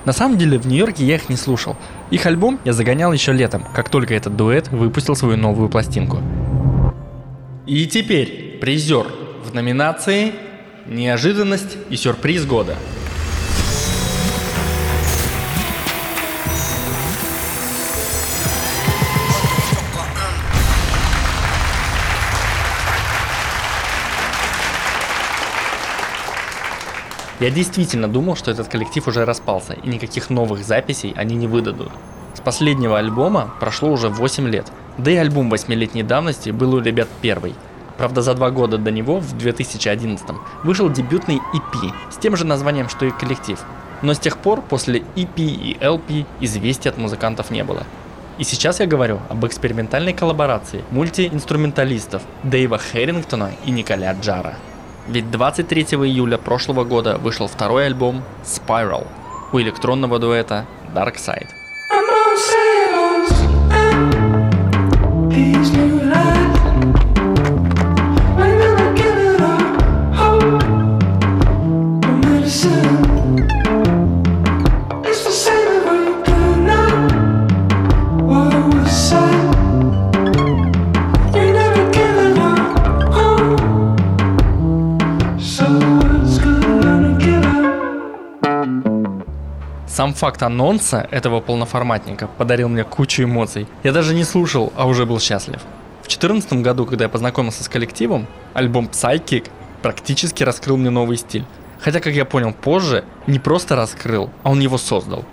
На 0.04 0.12
самом 0.12 0.37
деле 0.37 0.58
в 0.58 0.66
Нью-Йорке 0.66 1.04
я 1.04 1.14
их 1.14 1.28
не 1.28 1.37
слушал. 1.37 1.76
Их 2.10 2.26
альбом 2.26 2.58
я 2.64 2.72
загонял 2.72 3.12
еще 3.12 3.30
летом, 3.30 3.64
как 3.72 3.88
только 3.88 4.14
этот 4.14 4.34
дуэт 4.34 4.66
выпустил 4.66 5.14
свою 5.14 5.37
новую 5.37 5.68
пластинку. 5.68 6.20
И 7.66 7.87
теперь 7.87 8.58
призер 8.60 9.06
в 9.44 9.54
номинации 9.54 10.32
«Неожиданность 10.87 11.76
и 11.88 11.94
сюрприз 11.94 12.46
года». 12.46 12.74
Я 27.44 27.50
действительно 27.50 28.09
думал, 28.09 28.37
что 28.37 28.50
этот 28.50 28.68
коллектив 28.68 29.07
уже 29.07 29.26
распался, 29.26 29.74
и 29.74 29.87
никаких 29.87 30.30
новых 30.30 30.64
записей 30.64 31.12
они 31.14 31.37
не 31.37 31.46
выдадут. 31.46 31.90
С 32.33 32.40
последнего 32.40 32.98
альбома 32.98 33.52
прошло 33.61 33.90
уже 33.90 34.09
8 34.09 34.48
лет, 34.48 34.72
да 34.96 35.11
и 35.11 35.16
альбом 35.16 35.50
восьмилетней 35.50 36.02
давности 36.02 36.48
был 36.48 36.72
у 36.72 36.80
ребят 36.80 37.07
первый. 37.20 37.54
Правда, 37.98 38.22
за 38.22 38.33
два 38.33 38.50
года 38.50 38.78
до 38.78 38.90
него, 38.90 39.18
в 39.20 39.37
2011 39.37 40.26
вышел 40.62 40.88
дебютный 40.88 41.37
EP 41.52 41.92
с 42.11 42.16
тем 42.16 42.35
же 42.35 42.46
названием, 42.46 42.88
что 42.88 43.04
и 43.04 43.11
коллектив. 43.11 43.61
Но 44.00 44.14
с 44.14 44.18
тех 44.18 44.38
пор, 44.38 44.62
после 44.62 45.00
EP 45.14 45.37
и 45.37 45.76
LP, 45.83 46.24
известий 46.40 46.88
от 46.88 46.96
музыкантов 46.96 47.50
не 47.50 47.62
было. 47.62 47.83
И 48.38 48.44
сейчас 48.44 48.80
я 48.80 48.87
говорю 48.87 49.20
об 49.28 49.44
экспериментальной 49.44 50.14
коллаборации 50.14 50.83
мультиинструменталистов 50.90 52.22
Дэйва 52.42 52.78
Хэрингтона 52.78 53.50
и 53.66 53.70
Николя 53.70 54.14
Джара. 54.18 54.54
Ведь 55.08 55.30
23 55.30 55.82
июля 55.82 56.38
прошлого 56.38 56.84
года 56.84 57.18
вышел 57.18 57.46
второй 57.46 57.86
альбом 57.86 58.22
Spiral 58.44 59.06
у 59.52 59.60
электронного 59.60 60.18
дуэта 60.18 60.66
Dark 60.94 61.16
Side. 61.16 61.48
Сам 90.04 90.12
факт 90.12 90.42
анонса 90.42 91.08
этого 91.10 91.40
полноформатника 91.40 92.26
подарил 92.26 92.68
мне 92.68 92.84
кучу 92.84 93.22
эмоций. 93.22 93.66
Я 93.84 93.90
даже 93.90 94.14
не 94.14 94.24
слушал, 94.24 94.70
а 94.76 94.86
уже 94.86 95.06
был 95.06 95.18
счастлив. 95.18 95.62
В 96.02 96.08
2014 96.08 96.52
году, 96.60 96.84
когда 96.84 97.04
я 97.04 97.08
познакомился 97.08 97.64
с 97.64 97.70
коллективом, 97.70 98.26
альбом 98.52 98.90
Psychic 98.92 99.48
практически 99.80 100.42
раскрыл 100.42 100.76
мне 100.76 100.90
новый 100.90 101.16
стиль. 101.16 101.46
Хотя, 101.80 102.00
как 102.00 102.12
я 102.12 102.26
понял 102.26 102.52
позже, 102.52 103.06
не 103.26 103.38
просто 103.38 103.76
раскрыл, 103.76 104.28
а 104.42 104.50
он 104.50 104.60
его 104.60 104.76
создал. 104.76 105.24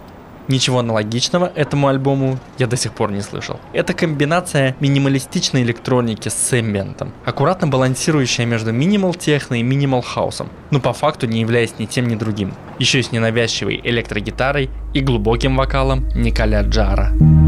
Ничего 0.47 0.79
аналогичного 0.79 1.51
этому 1.55 1.87
альбому 1.87 2.39
я 2.57 2.67
до 2.67 2.77
сих 2.77 2.93
пор 2.93 3.11
не 3.11 3.21
слышал. 3.21 3.59
Это 3.73 3.93
комбинация 3.93 4.75
минималистичной 4.79 5.63
электроники 5.63 6.29
с 6.29 6.59
эмбиентом, 6.59 7.13
аккуратно 7.25 7.67
балансирующая 7.67 8.45
между 8.45 8.71
минимал 8.71 9.13
техно 9.13 9.59
и 9.59 9.63
минимал 9.63 10.01
хаусом, 10.01 10.49
но 10.71 10.79
по 10.79 10.93
факту 10.93 11.27
не 11.27 11.41
являясь 11.41 11.77
ни 11.79 11.85
тем 11.85 12.07
ни 12.07 12.15
другим. 12.15 12.53
Еще 12.79 12.99
и 12.99 13.03
с 13.03 13.11
ненавязчивой 13.11 13.79
электрогитарой 13.83 14.69
и 14.93 15.01
глубоким 15.01 15.55
вокалом 15.55 16.07
Николя 16.15 16.61
Джара. 16.61 17.11
Come 17.19 17.40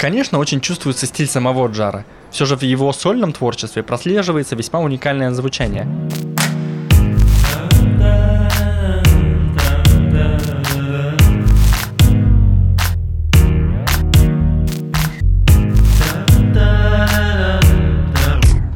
Конечно, 0.00 0.38
очень 0.38 0.62
чувствуется 0.62 1.04
стиль 1.04 1.26
самого 1.28 1.68
Джара. 1.68 2.06
Все 2.30 2.46
же 2.46 2.56
в 2.56 2.62
его 2.62 2.90
сольном 2.90 3.34
творчестве 3.34 3.82
прослеживается 3.82 4.56
весьма 4.56 4.80
уникальное 4.80 5.30
звучание. 5.30 5.86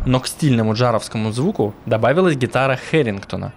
Но 0.04 0.20
к 0.20 0.26
стильному 0.26 0.74
джаровскому 0.74 1.32
звуку 1.32 1.74
добавилась 1.86 2.36
гитара 2.36 2.78
Хэрингтона. 2.90 3.54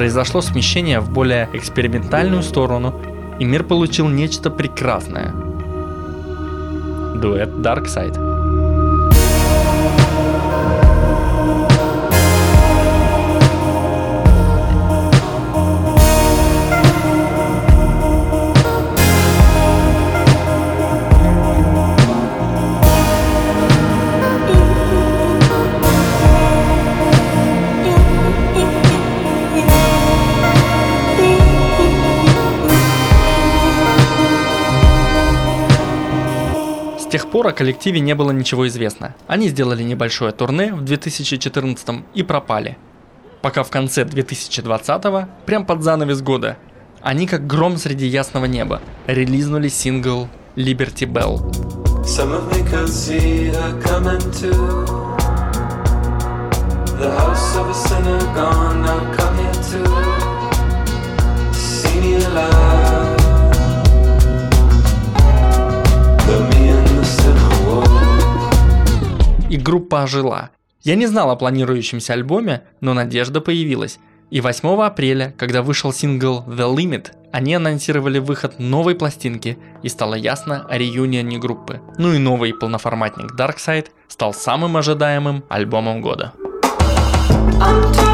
Произошло 0.00 0.40
смещение 0.40 0.98
в 0.98 1.10
более 1.10 1.50
экспериментальную 1.52 2.42
сторону, 2.42 2.98
и 3.38 3.44
мир 3.44 3.64
получил 3.64 4.08
нечто 4.08 4.48
прекрасное. 4.48 5.30
Дуэт 7.16 7.50
Dark 7.50 7.84
Side. 7.84 8.29
Тех 37.10 37.28
пор 37.28 37.48
о 37.48 37.52
коллективе 37.52 38.00
не 38.00 38.14
было 38.14 38.30
ничего 38.30 38.68
известно. 38.68 39.16
Они 39.26 39.48
сделали 39.48 39.82
небольшое 39.82 40.32
турне 40.32 40.72
в 40.72 40.82
2014 40.84 42.04
и 42.14 42.22
пропали. 42.22 42.78
Пока 43.42 43.64
в 43.64 43.70
конце 43.70 44.04
2020, 44.04 45.26
прям 45.44 45.66
под 45.66 45.82
занавес 45.82 46.22
года, 46.22 46.56
они 47.02 47.26
как 47.26 47.46
гром 47.46 47.78
среди 47.78 48.06
ясного 48.06 48.44
неба 48.44 48.80
релизнули 49.06 49.68
сингл 49.68 50.28
Liberty 50.54 51.06
Bell. 51.10 51.40
Some 52.04 52.32
of 52.32 52.48
me 52.52 52.62
could 52.70 52.88
see 52.88 53.48
her 53.48 53.80
coming 53.82 54.20
to 54.40 54.50
the 56.98 57.10
house 57.18 57.56
of 57.56 57.68
a 57.68 57.74
sinner 57.74 58.20
gone. 58.34 58.82
Now 58.82 59.00
come 59.16 59.36
here 59.36 59.52
to 59.52 59.80
see 61.54 62.00
me. 62.00 62.69
И 69.50 69.56
группа 69.56 70.02
ожила. 70.04 70.50
Я 70.82 70.94
не 70.94 71.06
знал 71.06 71.30
о 71.30 71.36
планирующемся 71.36 72.14
альбоме, 72.14 72.62
но 72.80 72.94
надежда 72.94 73.40
появилась. 73.40 73.98
И 74.30 74.40
8 74.40 74.80
апреля, 74.80 75.34
когда 75.36 75.62
вышел 75.62 75.92
сингл 75.92 76.44
The 76.46 76.74
Limit, 76.74 77.08
они 77.32 77.54
анонсировали 77.54 78.20
выход 78.20 78.60
новой 78.60 78.94
пластинки 78.94 79.58
и 79.82 79.88
стало 79.88 80.14
ясно 80.14 80.66
о 80.70 80.78
реюнионе 80.78 81.38
группы. 81.38 81.80
Ну 81.98 82.14
и 82.14 82.18
новый 82.18 82.54
полноформатник 82.54 83.32
Dark 83.38 83.56
Side 83.56 83.88
стал 84.08 84.32
самым 84.32 84.76
ожидаемым 84.76 85.44
альбомом 85.48 86.00
года. 86.00 86.32
I'm 87.60 88.09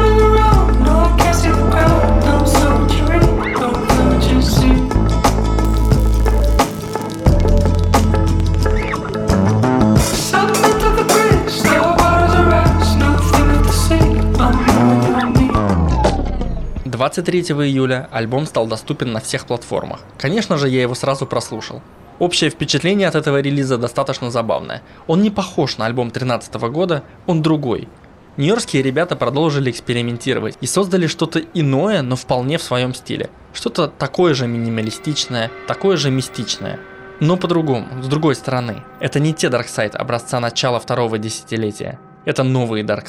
23 17.07 17.41
июля 17.65 18.09
альбом 18.11 18.45
стал 18.45 18.67
доступен 18.67 19.13
на 19.13 19.21
всех 19.21 19.45
платформах. 19.45 20.01
Конечно 20.17 20.57
же, 20.57 20.67
я 20.67 20.81
его 20.81 20.93
сразу 20.93 21.25
прослушал. 21.25 21.81
Общее 22.19 22.49
впечатление 22.49 23.07
от 23.07 23.15
этого 23.15 23.39
релиза 23.39 23.77
достаточно 23.77 24.29
забавное. 24.29 24.81
Он 25.07 25.21
не 25.21 25.29
похож 25.29 25.77
на 25.77 25.85
альбом 25.85 26.09
2013 26.09 26.55
года, 26.69 27.03
он 27.25 27.41
другой. 27.41 27.87
Нью-Йоркские 28.35 28.83
ребята 28.83 29.15
продолжили 29.15 29.71
экспериментировать 29.71 30.57
и 30.59 30.67
создали 30.67 31.07
что-то 31.07 31.39
иное, 31.53 32.01
но 32.01 32.17
вполне 32.17 32.57
в 32.57 32.63
своем 32.63 32.93
стиле. 32.93 33.29
Что-то 33.53 33.87
такое 33.87 34.33
же 34.33 34.45
минималистичное, 34.45 35.49
такое 35.65 35.95
же 35.95 36.11
мистичное. 36.11 36.77
Но 37.21 37.37
по-другому, 37.37 38.03
с 38.03 38.07
другой 38.07 38.35
стороны. 38.35 38.83
Это 38.99 39.21
не 39.21 39.33
те 39.33 39.47
Dark 39.47 39.67
Side 39.67 39.95
образца 39.95 40.41
начала 40.41 40.81
второго 40.81 41.17
десятилетия. 41.17 41.99
Это 42.25 42.43
новые 42.43 42.83
Dark 42.83 43.05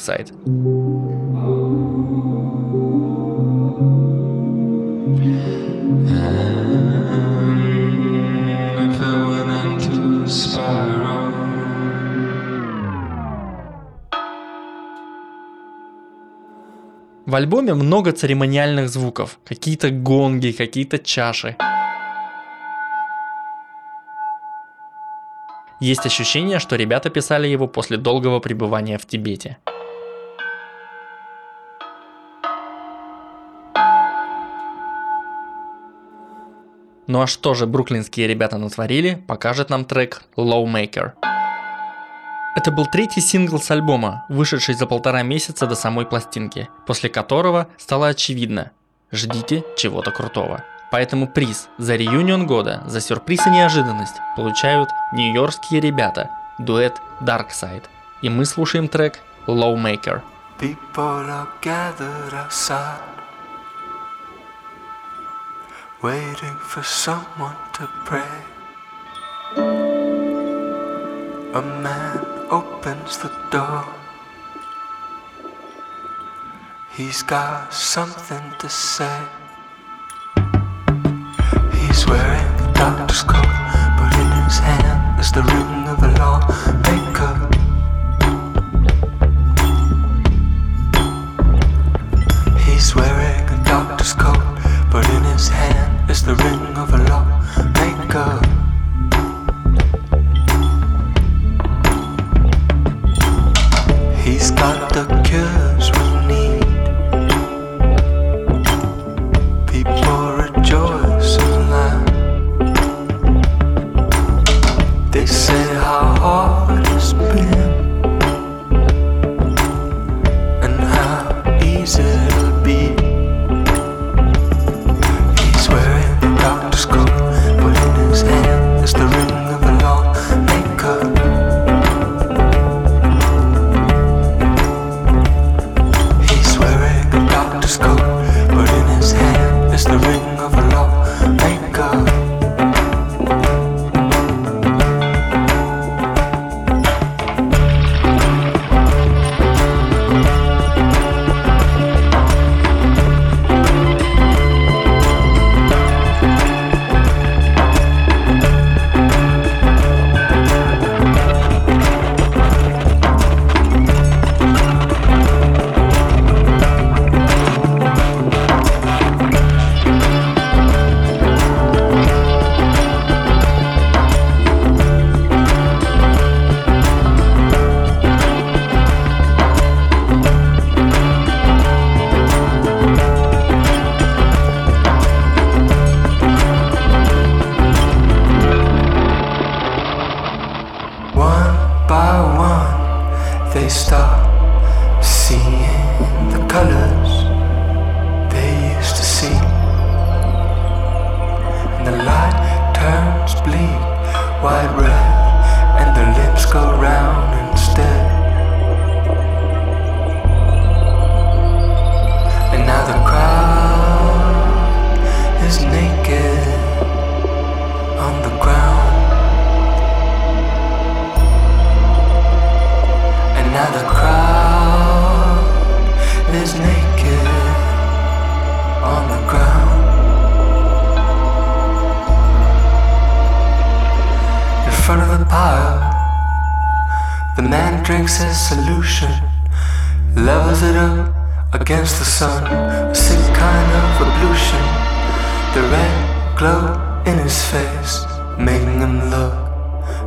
В 17.25 17.35
альбоме 17.35 17.75
много 17.75 18.11
церемониальных 18.11 18.89
звуков, 18.89 19.39
какие-то 19.45 19.91
гонги, 19.91 20.51
какие-то 20.51 20.97
чаши. 20.97 21.55
Есть 25.79 26.05
ощущение, 26.05 26.57
что 26.57 26.75
ребята 26.75 27.11
писали 27.11 27.47
его 27.47 27.67
после 27.67 27.97
долгого 27.97 28.39
пребывания 28.39 28.97
в 28.97 29.05
Тибете. 29.05 29.57
Ну 37.09 37.21
а 37.21 37.27
что 37.27 37.55
же 37.55 37.65
бруклинские 37.65 38.27
ребята 38.27 38.59
натворили, 38.59 39.15
покажет 39.27 39.71
нам 39.71 39.83
трек 39.83 40.21
Lawmaker. 40.37 41.13
Это 42.55 42.71
был 42.71 42.85
третий 42.85 43.19
сингл 43.19 43.59
с 43.59 43.71
альбома, 43.71 44.27
вышедший 44.29 44.75
за 44.75 44.85
полтора 44.85 45.23
месяца 45.23 45.65
до 45.65 45.73
самой 45.73 46.05
пластинки, 46.05 46.69
после 46.85 47.09
которого 47.09 47.67
стало 47.77 48.09
очевидно– 48.09 48.69
ждите 49.11 49.63
чего-то 49.75 50.11
крутого. 50.11 50.63
Поэтому 50.91 51.27
приз 51.27 51.67
за 51.79 51.95
реюнион 51.95 52.45
года, 52.45 52.83
за 52.85 53.01
сюрприз 53.01 53.47
и 53.47 53.49
неожиданность 53.49 54.17
получают 54.35 54.91
нью-йоркские 55.11 55.81
ребята, 55.81 56.29
дуэт 56.59 57.01
Dark 57.21 57.47
Side. 57.49 57.85
И 58.21 58.29
мы 58.29 58.45
слушаем 58.45 58.87
трек 58.87 59.17
Lawmaker. 59.47 60.21
People 60.59 61.25
are 61.27 61.47
gathered 61.63 62.33
outside, 62.33 62.99
waiting 66.01 66.55
for 66.55 66.81
someone 66.81 67.57
to 67.73 67.85
pray. 68.05 68.43
A 71.53 71.61
man 71.61 72.25
opens 72.49 73.17
the 73.17 73.29
door. 73.51 73.85
He's 76.95 77.21
got 77.21 77.73
something 77.73 78.53
to 78.59 78.69
say. 78.69 79.19
He's 81.73 82.07
wearing 82.07 82.57
the 82.57 82.71
doctor's 82.73 83.23
coat, 83.23 83.43
but 83.97 84.13
in 84.15 84.43
his 84.43 84.59
hand 84.59 85.19
is 85.19 85.33
the 85.33 85.43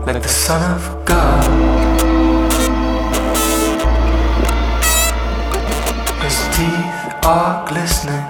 like 0.06 0.20
the 0.20 0.28
son 0.28 0.62
of 0.76 1.04
God. 1.04 1.44
His 6.22 6.36
teeth 6.56 7.24
are 7.24 7.66
glistening, 7.68 8.24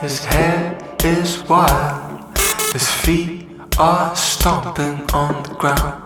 his 0.00 0.24
hair 0.24 0.76
is 1.04 1.42
wild, 1.48 2.36
his 2.72 2.90
feet 2.90 3.46
are 3.78 4.14
stomping 4.16 4.98
on 5.12 5.42
the 5.44 5.54
ground. 5.54 6.02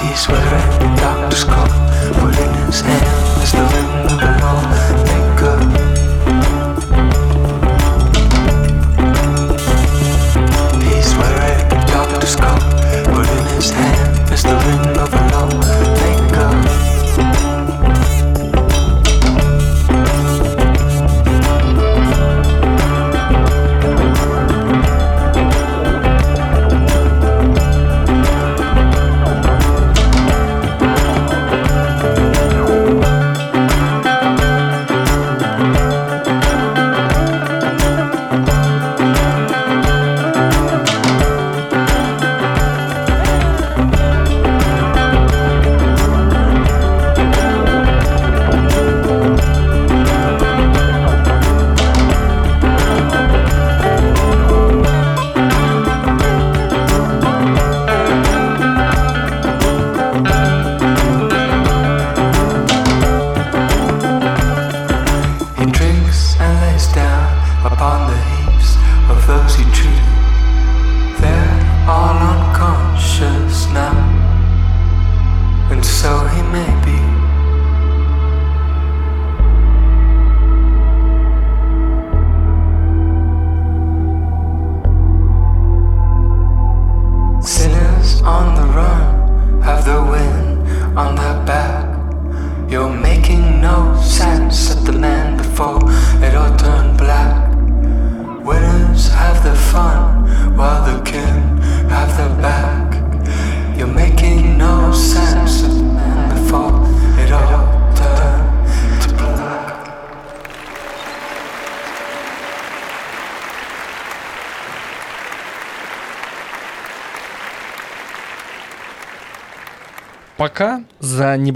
He's 0.00 0.28
wearing 0.28 0.68
a 0.86 0.96
doctor's 0.96 1.44
coat, 1.44 1.70
but 2.20 2.38
in 2.38 2.66
his 2.66 2.80
hand 2.82 3.42
is 3.42 3.52
the 3.52 3.64
ring 3.72 4.35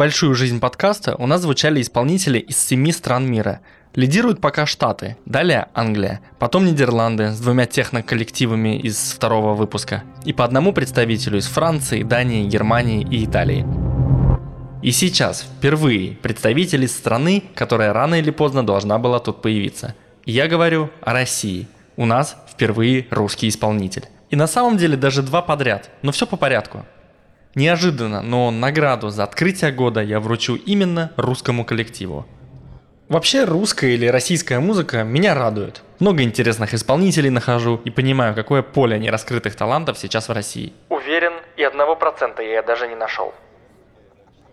небольшую 0.00 0.34
жизнь 0.34 0.60
подкаста 0.60 1.14
у 1.16 1.26
нас 1.26 1.42
звучали 1.42 1.82
исполнители 1.82 2.38
из 2.38 2.56
семи 2.56 2.90
стран 2.90 3.30
мира. 3.30 3.60
Лидируют 3.94 4.40
пока 4.40 4.64
Штаты, 4.64 5.18
далее 5.26 5.68
Англия, 5.74 6.22
потом 6.38 6.64
Нидерланды 6.64 7.32
с 7.32 7.38
двумя 7.38 7.66
техноколлективами 7.66 8.78
из 8.78 8.96
второго 8.96 9.52
выпуска 9.52 10.02
и 10.24 10.32
по 10.32 10.42
одному 10.46 10.72
представителю 10.72 11.36
из 11.38 11.48
Франции, 11.48 12.02
Дании, 12.02 12.48
Германии 12.48 13.06
и 13.10 13.26
Италии. 13.26 13.66
И 14.82 14.90
сейчас 14.90 15.42
впервые 15.42 16.12
представитель 16.12 16.84
из 16.84 16.96
страны, 16.96 17.44
которая 17.54 17.92
рано 17.92 18.14
или 18.14 18.30
поздно 18.30 18.64
должна 18.64 18.96
была 18.96 19.18
тут 19.18 19.42
появиться. 19.42 19.94
Я 20.24 20.48
говорю 20.48 20.88
о 21.02 21.12
России. 21.12 21.68
У 21.98 22.06
нас 22.06 22.38
впервые 22.50 23.06
русский 23.10 23.48
исполнитель. 23.48 24.06
И 24.30 24.36
на 24.36 24.46
самом 24.46 24.78
деле 24.78 24.96
даже 24.96 25.20
два 25.20 25.42
подряд, 25.42 25.90
но 26.00 26.10
все 26.10 26.26
по 26.26 26.38
порядку. 26.38 26.86
Неожиданно, 27.54 28.22
но 28.22 28.50
награду 28.50 29.10
за 29.10 29.24
открытие 29.24 29.72
года 29.72 30.00
я 30.00 30.20
вручу 30.20 30.54
именно 30.54 31.12
русскому 31.16 31.64
коллективу. 31.64 32.26
Вообще 33.08 33.42
русская 33.42 33.90
или 33.90 34.06
российская 34.06 34.60
музыка 34.60 35.02
меня 35.02 35.34
радует. 35.34 35.82
Много 35.98 36.22
интересных 36.22 36.74
исполнителей 36.74 37.28
нахожу 37.28 37.80
и 37.84 37.90
понимаю, 37.90 38.36
какое 38.36 38.62
поле 38.62 39.00
нераскрытых 39.00 39.56
талантов 39.56 39.98
сейчас 39.98 40.28
в 40.28 40.32
России. 40.32 40.72
Уверен, 40.90 41.32
и 41.56 41.64
одного 41.64 41.96
процента 41.96 42.40
я 42.42 42.62
даже 42.62 42.86
не 42.86 42.94
нашел. 42.94 43.34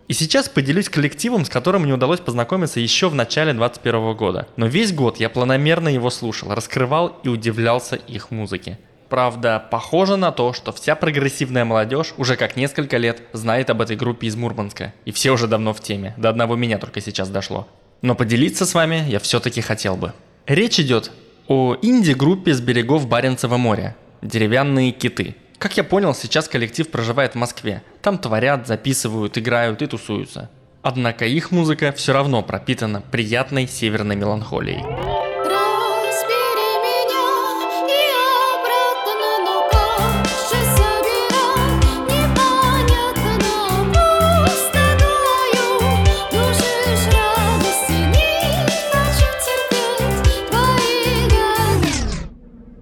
И 0.08 0.12
сейчас 0.12 0.48
поделюсь 0.48 0.88
коллективом, 0.88 1.44
с 1.44 1.50
которым 1.50 1.82
мне 1.82 1.94
удалось 1.94 2.18
познакомиться 2.18 2.80
еще 2.80 3.08
в 3.08 3.14
начале 3.14 3.52
2021 3.52 4.16
года. 4.16 4.48
Но 4.56 4.66
весь 4.66 4.92
год 4.92 5.18
я 5.18 5.30
планомерно 5.30 5.88
его 5.88 6.10
слушал, 6.10 6.52
раскрывал 6.52 7.16
и 7.22 7.28
удивлялся 7.28 7.94
их 7.94 8.32
музыке. 8.32 8.78
Правда, 9.08 9.64
похоже 9.70 10.16
на 10.16 10.32
то, 10.32 10.52
что 10.52 10.72
вся 10.72 10.94
прогрессивная 10.94 11.64
молодежь 11.64 12.12
уже 12.18 12.36
как 12.36 12.56
несколько 12.56 12.98
лет 12.98 13.22
знает 13.32 13.70
об 13.70 13.80
этой 13.80 13.96
группе 13.96 14.26
из 14.26 14.36
Мурманска. 14.36 14.92
И 15.06 15.12
все 15.12 15.30
уже 15.30 15.46
давно 15.46 15.72
в 15.72 15.80
теме. 15.80 16.14
До 16.18 16.28
одного 16.28 16.56
меня 16.56 16.78
только 16.78 17.00
сейчас 17.00 17.30
дошло. 17.30 17.66
Но 18.02 18.14
поделиться 18.14 18.66
с 18.66 18.74
вами 18.74 19.04
я 19.08 19.18
все-таки 19.18 19.60
хотел 19.60 19.96
бы. 19.96 20.12
Речь 20.46 20.78
идет 20.78 21.10
о 21.46 21.76
инди-группе 21.80 22.52
с 22.52 22.60
берегов 22.60 23.08
Баренцева 23.08 23.56
моря. 23.56 23.96
Деревянные 24.20 24.92
киты. 24.92 25.36
Как 25.58 25.76
я 25.76 25.84
понял, 25.84 26.14
сейчас 26.14 26.46
коллектив 26.46 26.88
проживает 26.90 27.32
в 27.32 27.38
Москве. 27.38 27.82
Там 28.02 28.18
творят, 28.18 28.66
записывают, 28.66 29.38
играют 29.38 29.82
и 29.82 29.86
тусуются. 29.86 30.50
Однако 30.82 31.24
их 31.24 31.50
музыка 31.50 31.92
все 31.92 32.12
равно 32.12 32.42
пропитана 32.42 33.00
приятной 33.00 33.66
северной 33.66 34.16
меланхолией. 34.16 35.17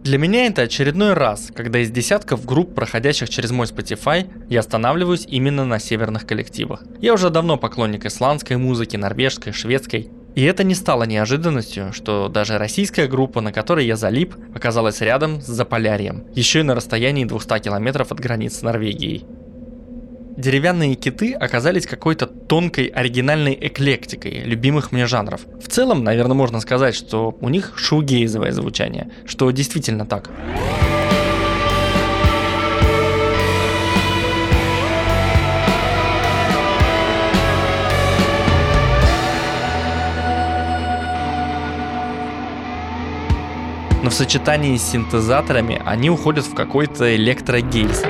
Для 0.06 0.18
меня 0.18 0.46
это 0.46 0.62
очередной 0.62 1.14
раз, 1.14 1.50
когда 1.52 1.80
из 1.80 1.90
десятков 1.90 2.44
групп, 2.44 2.76
проходящих 2.76 3.28
через 3.28 3.50
мой 3.50 3.66
Spotify, 3.66 4.30
я 4.48 4.60
останавливаюсь 4.60 5.26
именно 5.28 5.64
на 5.64 5.80
северных 5.80 6.28
коллективах. 6.28 6.84
Я 7.00 7.12
уже 7.12 7.28
давно 7.28 7.56
поклонник 7.56 8.06
исландской 8.06 8.56
музыки, 8.56 8.96
норвежской, 8.96 9.52
шведской. 9.52 10.08
И 10.36 10.44
это 10.44 10.62
не 10.62 10.76
стало 10.76 11.02
неожиданностью, 11.02 11.92
что 11.92 12.28
даже 12.28 12.56
российская 12.56 13.08
группа, 13.08 13.40
на 13.40 13.50
которой 13.50 13.84
я 13.84 13.96
залип, 13.96 14.36
оказалась 14.54 15.00
рядом 15.00 15.40
с 15.40 15.46
Заполярьем, 15.46 16.22
еще 16.36 16.60
и 16.60 16.62
на 16.62 16.76
расстоянии 16.76 17.24
200 17.24 17.58
километров 17.58 18.12
от 18.12 18.20
границ 18.20 18.56
с 18.56 18.62
Норвегией. 18.62 19.26
Деревянные 20.36 20.96
киты 20.96 21.32
оказались 21.32 21.86
какой-то 21.86 22.26
тонкой 22.26 22.86
оригинальной 22.86 23.56
эклектикой 23.58 24.42
любимых 24.42 24.92
мне 24.92 25.06
жанров. 25.06 25.40
В 25.62 25.68
целом, 25.68 26.04
наверное, 26.04 26.34
можно 26.34 26.60
сказать, 26.60 26.94
что 26.94 27.36
у 27.40 27.48
них 27.48 27.72
шоугейзовое 27.76 28.52
звучание, 28.52 29.10
что 29.24 29.50
действительно 29.50 30.04
так. 30.04 30.30
но 44.02 44.10
в 44.10 44.14
сочетании 44.14 44.76
с 44.76 44.84
синтезаторами 44.84 45.82
они 45.84 46.10
уходят 46.10 46.44
в 46.44 46.54
какой-то 46.54 47.16
электрогейз. 47.16 48.04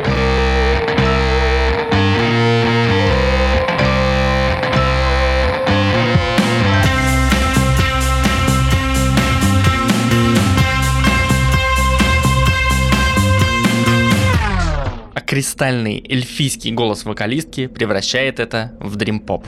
Кристальный 15.37 16.03
эльфийский 16.09 16.73
голос 16.73 17.05
вокалистки 17.05 17.67
превращает 17.67 18.41
это 18.41 18.75
в 18.81 18.97
дрим-поп. 18.97 19.45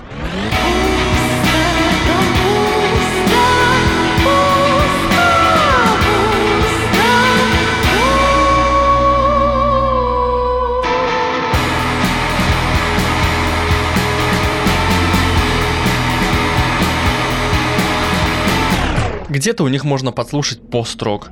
Где-то 19.31 19.64
у 19.64 19.68
них 19.68 19.85
можно 19.85 20.12
подслушать 20.12 20.61
пост-рок. 20.70 21.31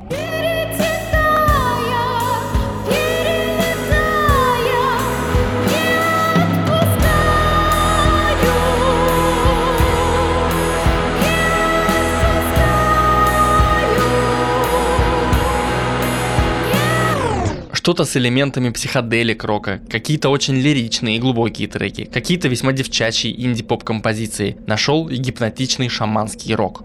Что-то 17.86 18.04
с 18.04 18.16
элементами 18.16 18.70
психоделик 18.70 19.44
рока, 19.44 19.80
какие-то 19.88 20.28
очень 20.30 20.56
лиричные 20.56 21.18
и 21.18 21.20
глубокие 21.20 21.68
треки, 21.68 22.04
какие-то 22.12 22.48
весьма 22.48 22.72
девчачьи 22.72 23.32
инди-поп 23.32 23.84
композиции. 23.84 24.56
Нашел 24.66 25.08
и 25.08 25.14
гипнотичный 25.14 25.88
шаманский 25.88 26.56
рок. 26.56 26.82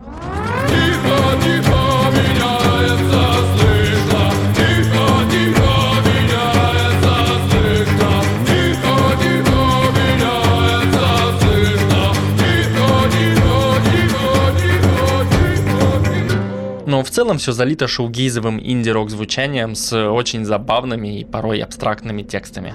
В 17.04 17.10
целом 17.10 17.38
все 17.38 17.52
залито 17.52 17.88
шоугейзовым 17.88 18.60
инди-рок 18.60 19.10
звучанием 19.10 19.76
с 19.76 19.94
очень 20.10 20.46
забавными 20.46 21.20
и 21.20 21.26
порой 21.26 21.60
абстрактными 21.60 22.24
текстами. 22.24 22.74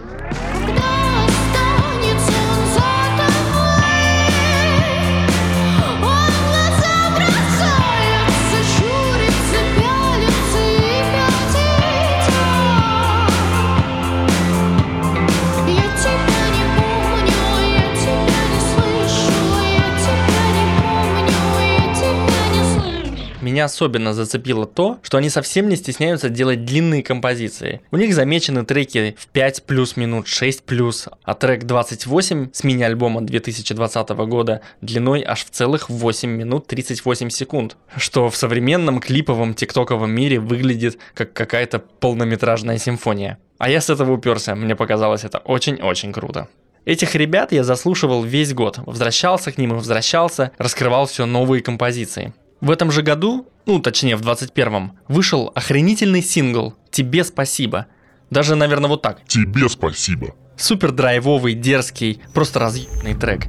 Меня 23.56 23.64
особенно 23.64 24.12
зацепило 24.12 24.66
то, 24.66 24.98
что 25.00 25.16
они 25.16 25.30
совсем 25.30 25.70
не 25.70 25.76
стесняются 25.76 26.28
делать 26.28 26.66
длинные 26.66 27.02
композиции. 27.02 27.80
У 27.90 27.96
них 27.96 28.14
замечены 28.14 28.66
треки 28.66 29.16
в 29.18 29.28
5 29.28 29.62
плюс 29.62 29.96
минут, 29.96 30.28
6 30.28 30.64
плюс, 30.64 31.08
а 31.22 31.32
трек 31.32 31.64
28 31.64 32.50
с 32.52 32.64
мини-альбома 32.64 33.22
2020 33.22 34.10
года 34.10 34.60
длиной 34.82 35.24
аж 35.26 35.46
в 35.46 35.48
целых 35.48 35.88
8 35.88 36.28
минут 36.28 36.66
38 36.66 37.30
секунд, 37.30 37.78
что 37.96 38.28
в 38.28 38.36
современном 38.36 39.00
клиповом 39.00 39.54
тиктоковом 39.54 40.10
мире 40.10 40.38
выглядит 40.38 40.98
как 41.14 41.32
какая-то 41.32 41.78
полнометражная 41.78 42.76
симфония. 42.76 43.38
А 43.56 43.70
я 43.70 43.80
с 43.80 43.88
этого 43.88 44.12
уперся, 44.12 44.54
мне 44.54 44.76
показалось 44.76 45.24
это 45.24 45.38
очень-очень 45.38 46.12
круто. 46.12 46.48
Этих 46.84 47.14
ребят 47.14 47.52
я 47.52 47.64
заслушивал 47.64 48.22
весь 48.22 48.52
год, 48.52 48.80
возвращался 48.84 49.50
к 49.50 49.56
ним 49.56 49.72
и 49.72 49.76
возвращался, 49.76 50.52
раскрывал 50.58 51.06
все 51.06 51.24
новые 51.24 51.62
композиции. 51.62 52.34
В 52.60 52.70
этом 52.70 52.90
же 52.90 53.02
году, 53.02 53.48
ну 53.66 53.80
точнее 53.80 54.16
в 54.16 54.22
21-м, 54.22 54.98
вышел 55.08 55.52
охренительный 55.54 56.22
сингл 56.22 56.74
«Тебе 56.90 57.24
спасибо». 57.24 57.86
Даже, 58.30 58.54
наверное, 58.56 58.88
вот 58.88 59.02
так. 59.02 59.24
Тебе 59.26 59.68
спасибо. 59.68 60.34
Супер 60.56 60.90
драйвовый, 60.90 61.54
дерзкий, 61.54 62.20
просто 62.34 62.58
разъебный 62.58 63.14
трек. 63.14 63.46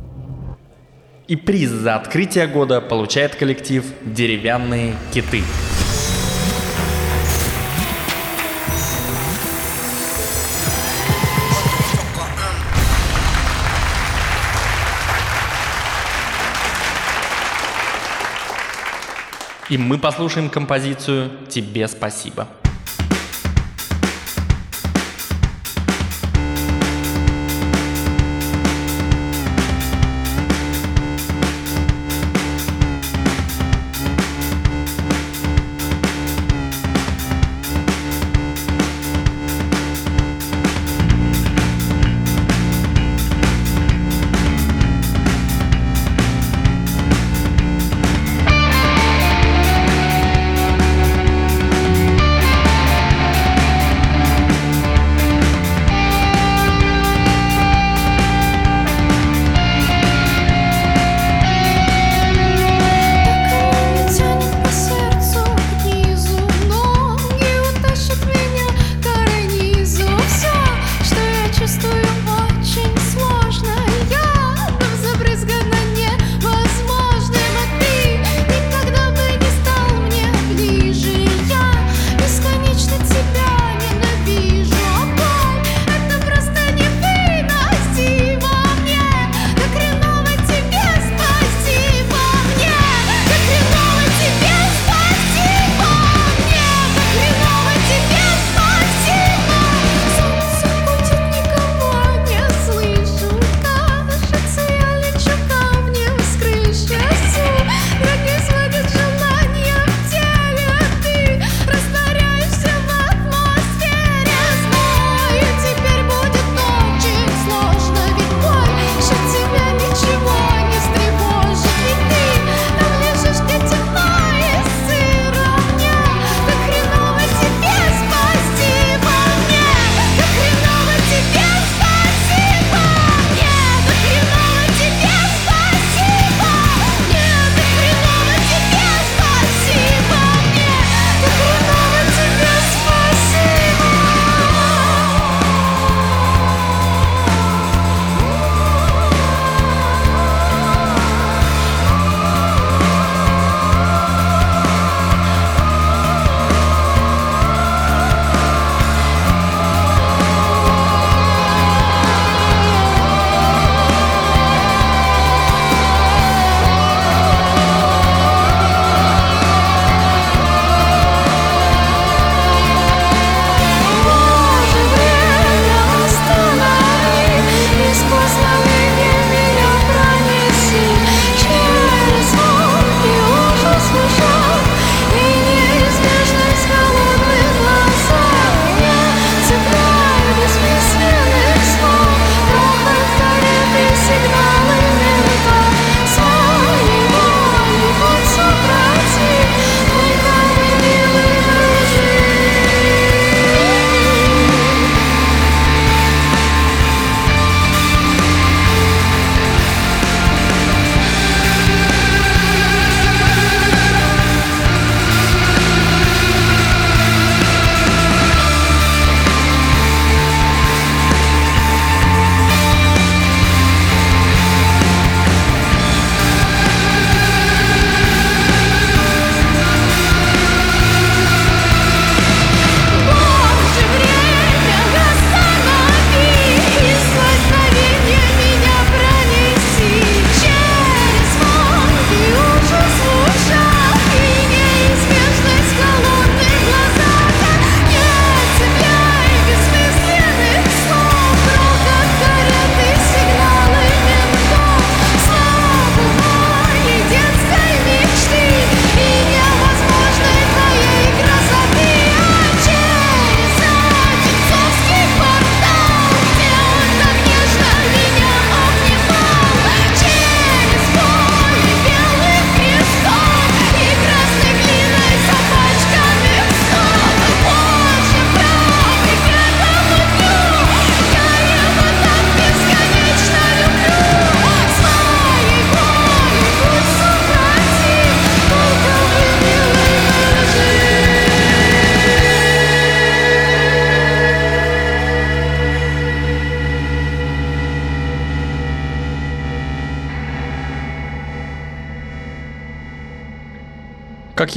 И 1.27 1.35
приз 1.35 1.69
за 1.69 1.95
открытие 1.95 2.47
года 2.47 2.79
получает 2.79 3.35
коллектив 3.35 3.83
«Деревянные 4.05 4.95
киты». 5.13 5.43
И 19.69 19.77
мы 19.77 19.97
послушаем 19.97 20.49
композицию 20.49 21.29
«Тебе 21.49 21.87
спасибо». 21.87 22.47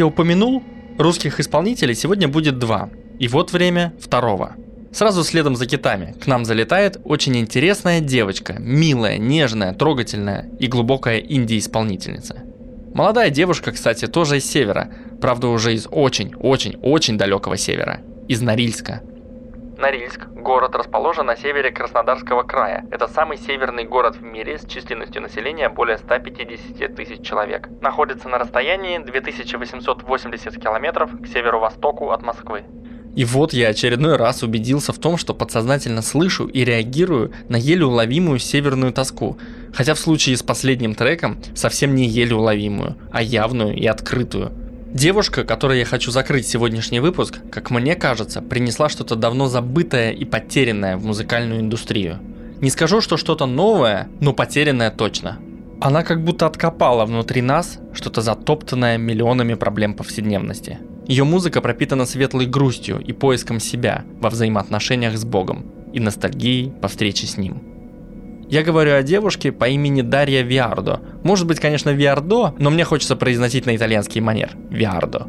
Я 0.01 0.07
упомянул, 0.07 0.63
русских 0.99 1.41
исполнителей 1.41 1.95
сегодня 1.95 2.27
будет 2.27 2.59
два. 2.59 2.89
И 3.19 3.29
вот 3.29 3.53
время 3.53 3.93
второго. 4.01 4.57
Сразу 4.93 5.23
следом 5.23 5.55
за 5.57 5.67
китами 5.67 6.17
к 6.21 6.27
нам 6.27 6.45
залетает 6.45 6.99
очень 7.05 7.37
интересная 7.37 8.01
девочка, 8.01 8.57
милая, 8.59 9.19
нежная, 9.19 9.73
трогательная 9.75 10.49
и 10.59 10.67
глубокая 10.67 11.19
инди-исполнительница. 11.19 12.43
Молодая 12.95 13.31
девушка, 13.31 13.73
кстати, 13.73 14.07
тоже 14.07 14.39
из 14.39 14.51
севера, 14.51 14.91
правда 15.21 15.49
уже 15.49 15.75
из 15.75 15.87
очень-очень-очень 15.89 17.19
далекого 17.19 17.57
севера, 17.57 18.01
из 18.27 18.41
Норильска. 18.41 19.03
Норильск– 19.81 20.27
город 20.37 20.75
расположен 20.75 21.25
на 21.25 21.37
севере 21.37 21.71
Краснодарского 21.71 22.43
края. 22.43 22.85
Это 22.91 23.09
самый 23.09 23.39
северный 23.39 23.85
город 23.85 24.17
в 24.17 24.23
мире 24.23 24.59
с 24.59 24.67
численностью 24.67 25.23
населения 25.23 25.71
более 25.71 25.97
150 25.97 26.95
тысяч 26.95 27.23
человек. 27.23 27.69
Находится 27.81 28.29
на 28.29 28.37
расстоянии 28.37 28.99
2880 28.99 30.63
километров 30.63 31.11
к 31.23 31.27
северо-востоку 31.27 32.11
от 32.11 32.21
Москвы. 32.23 32.65
И 33.17 33.25
вот 33.25 33.55
я 33.55 33.69
очередной 33.69 34.17
раз 34.17 34.43
убедился 34.43 34.93
в 34.93 34.99
том, 34.99 35.17
что 35.17 35.33
подсознательно 35.33 36.03
слышу 36.03 36.47
и 36.47 36.63
реагирую 36.63 37.33
на 37.49 37.57
еле 37.57 37.87
уловимую 37.87 38.39
северную 38.39 38.93
тоску, 38.93 39.39
хотя 39.73 39.95
в 39.95 39.99
случае 39.99 40.37
с 40.37 40.43
последним 40.43 40.95
треком 40.95 41.39
совсем 41.55 41.95
не 41.95 42.05
еле 42.05 42.37
уловимую, 42.37 42.97
а 43.11 43.23
явную 43.23 43.75
и 43.75 43.87
открытую. 43.87 44.53
Девушка, 44.93 45.45
которой 45.45 45.79
я 45.79 45.85
хочу 45.85 46.11
закрыть 46.11 46.49
сегодняшний 46.49 46.99
выпуск, 46.99 47.39
как 47.53 47.71
мне 47.71 47.95
кажется, 47.95 48.43
принесла 48.43 48.89
что-то 48.89 49.15
давно 49.15 49.47
забытое 49.47 50.11
и 50.11 50.25
потерянное 50.25 50.97
в 50.97 51.05
музыкальную 51.05 51.61
индустрию. 51.61 52.19
Не 52.61 52.71
скажу, 52.71 53.01
что 53.01 53.17
что-то 53.17 53.47
новое, 53.47 54.09
но 54.21 54.33
потерянное 54.33 54.91
точно. 54.91 55.39
Она 55.81 56.03
как 56.03 56.25
будто 56.25 56.47
откопала 56.47 57.05
внутри 57.05 57.41
нас 57.41 57.79
что-то 57.93 58.21
затоптанное 58.21 58.99
миллионами 58.99 59.55
проблем 59.55 59.95
повседневности. 59.95 60.81
Ее 61.07 61.23
музыка 61.23 61.61
пропитана 61.61 62.05
светлой 62.05 62.47
грустью 62.47 62.99
и 62.99 63.13
поиском 63.13 63.61
себя 63.61 64.05
во 64.21 64.29
взаимоотношениях 64.29 65.17
с 65.17 65.25
Богом 65.25 65.71
и 65.93 66.01
ностальгией 66.01 66.73
по 66.73 66.89
встрече 66.89 67.29
с 67.29 67.37
Ним. 67.37 67.70
Я 68.51 68.65
говорю 68.65 68.97
о 68.97 69.03
девушке 69.05 69.53
по 69.53 69.69
имени 69.69 70.03
Дарья 70.03 70.43
Виардо. 70.43 70.99
Может 71.23 71.47
быть, 71.47 71.61
конечно, 71.61 71.91
Виардо, 71.91 72.53
но 72.59 72.71
мне 72.71 72.83
хочется 72.83 73.15
произносить 73.15 73.65
на 73.65 73.77
итальянский 73.77 74.21
манер. 74.21 74.51
Виардо. 74.71 75.29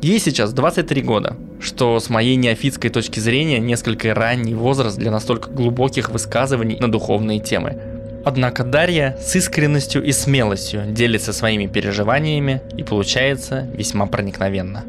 Ей 0.00 0.18
сейчас 0.18 0.52
23 0.52 1.00
года, 1.02 1.36
что 1.60 2.00
с 2.00 2.10
моей 2.10 2.34
неофитской 2.34 2.90
точки 2.90 3.20
зрения 3.20 3.60
несколько 3.60 4.12
ранний 4.14 4.54
возраст 4.54 4.98
для 4.98 5.12
настолько 5.12 5.48
глубоких 5.48 6.10
высказываний 6.10 6.76
на 6.80 6.90
духовные 6.90 7.38
темы. 7.38 7.80
Однако 8.24 8.64
Дарья 8.64 9.16
с 9.20 9.36
искренностью 9.36 10.02
и 10.02 10.10
смелостью 10.10 10.86
делится 10.88 11.32
своими 11.32 11.68
переживаниями 11.68 12.62
и 12.76 12.82
получается 12.82 13.68
весьма 13.74 14.06
проникновенно. 14.06 14.82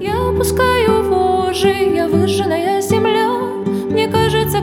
Я 0.00 0.14
опускаю 0.28 1.10
вожжи, 1.10 1.72
я 1.96 2.06
выжженная 2.06 2.80
земля 2.80 3.23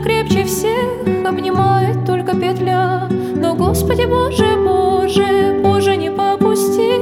крепче 0.02 0.44
всех 0.44 1.26
обнимает 1.26 2.04
только 2.04 2.34
петля. 2.34 3.08
Но 3.36 3.54
Господи 3.54 4.04
Боже, 4.06 4.56
Боже, 4.56 5.60
Боже 5.62 5.96
не 5.96 6.10
попусти. 6.10 6.98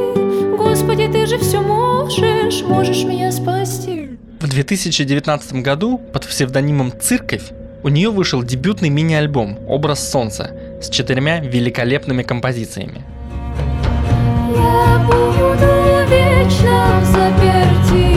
Господи, 0.57 1.09
Ты 1.09 1.27
же 1.27 1.39
все 1.39 1.61
можешь, 1.61 2.63
можешь 2.63 3.05
меня 3.05 3.33
спасти. 3.33 4.19
В 4.41 4.49
2019 4.49 5.53
году 5.63 5.99
под 5.99 6.27
псевдонимом 6.27 6.93
«Церковь» 7.01 7.51
у 7.83 7.89
нее 7.89 8.11
вышел 8.11 8.43
дебютный 8.43 8.89
мини-альбом 8.89 9.59
«Образ 9.67 10.11
солнца» 10.11 10.51
с 10.83 10.89
четырьмя 10.89 11.41
великолепными 11.41 12.23
композициями. 12.23 13.05
Я 14.55 14.99
буду 15.07 16.11
вечно 16.11 17.01
заперти. 17.05 18.11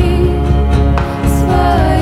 Своих 1.27 1.92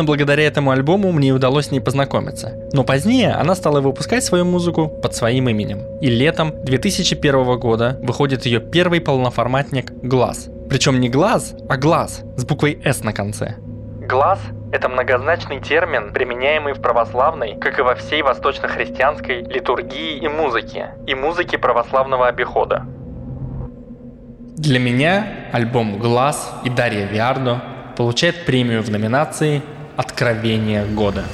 Именно 0.00 0.06
благодаря 0.06 0.46
этому 0.46 0.70
альбому 0.70 1.12
мне 1.12 1.30
удалось 1.32 1.66
с 1.66 1.70
ней 1.70 1.80
познакомиться. 1.80 2.54
Но 2.72 2.84
позднее 2.84 3.32
она 3.32 3.54
стала 3.54 3.82
выпускать 3.82 4.24
свою 4.24 4.46
музыку 4.46 4.88
под 4.88 5.14
своим 5.14 5.50
именем. 5.50 5.82
И 6.00 6.06
летом 6.06 6.54
2001 6.64 7.58
года 7.58 7.98
выходит 8.02 8.46
ее 8.46 8.60
первый 8.60 9.02
полноформатник 9.02 9.92
«Глаз». 10.02 10.48
Причем 10.70 11.00
не 11.00 11.10
«Глаз», 11.10 11.54
а 11.68 11.76
«Глаз» 11.76 12.22
с 12.36 12.46
буквой 12.46 12.80
«С» 12.82 13.04
на 13.04 13.12
конце. 13.12 13.56
Глаз– 14.08 14.40
это 14.72 14.88
многозначный 14.88 15.60
термин, 15.60 16.14
применяемый 16.14 16.72
в 16.72 16.80
православной, 16.80 17.58
как 17.60 17.78
и 17.78 17.82
во 17.82 17.94
всей 17.94 18.22
восточно-христианской 18.22 19.42
литургии 19.42 20.16
и 20.16 20.28
музыке, 20.28 20.94
и 21.06 21.14
музыке 21.14 21.58
православного 21.58 22.26
обихода. 22.26 22.86
Для 24.56 24.78
меня 24.78 25.26
альбом 25.52 25.98
«Глаз» 25.98 26.54
и 26.64 26.70
Дарья 26.70 27.04
Виардо 27.04 27.60
получает 27.98 28.46
премию 28.46 28.82
в 28.82 28.90
номинации 28.90 29.60
«Откровение 30.02 30.86
года». 30.86 31.26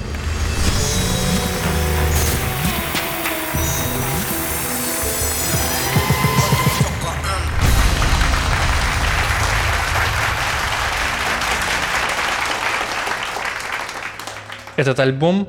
Этот 14.74 14.98
альбом 14.98 15.46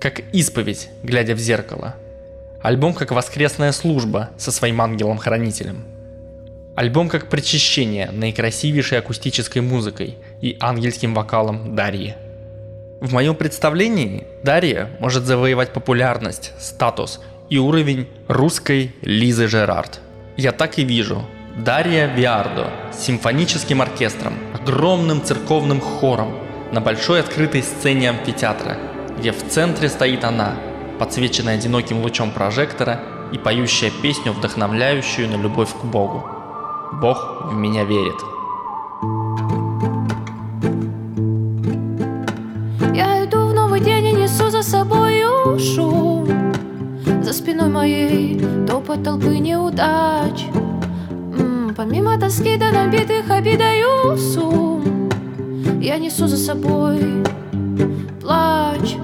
как 0.00 0.20
исповедь, 0.32 0.88
глядя 1.02 1.34
в 1.34 1.38
зеркало. 1.38 1.96
Альбом 2.62 2.94
как 2.94 3.10
воскресная 3.10 3.72
служба 3.72 4.30
со 4.38 4.50
своим 4.52 4.80
ангелом-хранителем. 4.80 5.84
Альбом 6.76 7.10
как 7.10 7.28
причащение 7.28 8.10
наикрасивейшей 8.10 9.00
акустической 9.00 9.60
музыкой 9.60 10.16
и 10.40 10.56
ангельским 10.60 11.12
вокалом 11.12 11.76
Дарьи. 11.76 12.14
В 13.00 13.12
моем 13.12 13.36
представлении 13.36 14.26
Дарья 14.42 14.90
может 14.98 15.22
завоевать 15.22 15.72
популярность, 15.72 16.52
статус 16.58 17.20
и 17.48 17.56
уровень 17.56 18.08
русской 18.26 18.92
Лизы 19.02 19.46
Жерард. 19.46 20.00
Я 20.36 20.50
так 20.50 20.78
и 20.80 20.84
вижу. 20.84 21.24
Дарья 21.56 22.06
Виардо 22.06 22.70
с 22.92 23.04
симфоническим 23.04 23.80
оркестром, 23.82 24.34
огромным 24.52 25.22
церковным 25.22 25.80
хором 25.80 26.34
на 26.72 26.80
большой 26.80 27.20
открытой 27.20 27.62
сцене 27.62 28.10
амфитеатра, 28.10 28.76
где 29.16 29.30
в 29.30 29.48
центре 29.48 29.88
стоит 29.88 30.24
она, 30.24 30.56
подсвеченная 30.98 31.54
одиноким 31.54 32.02
лучом 32.02 32.32
прожектора 32.32 33.00
и 33.30 33.38
поющая 33.38 33.92
песню, 34.02 34.32
вдохновляющую 34.32 35.28
на 35.28 35.36
любовь 35.40 35.70
к 35.72 35.84
Богу. 35.84 36.28
Бог 36.94 37.44
в 37.44 37.54
меня 37.54 37.84
верит. 37.84 38.37
За 47.28 47.34
спиной 47.34 47.68
моей 47.68 48.40
топот 48.66 49.04
толпы 49.04 49.36
неудач. 49.36 50.46
Помимо 51.76 52.18
тоски 52.18 52.56
до 52.56 52.70
набитых 52.70 53.30
обидаю 53.30 54.16
сум. 54.16 55.10
Я 55.78 55.98
несу 55.98 56.26
за 56.26 56.38
собой 56.38 57.22
плач. 58.22 58.96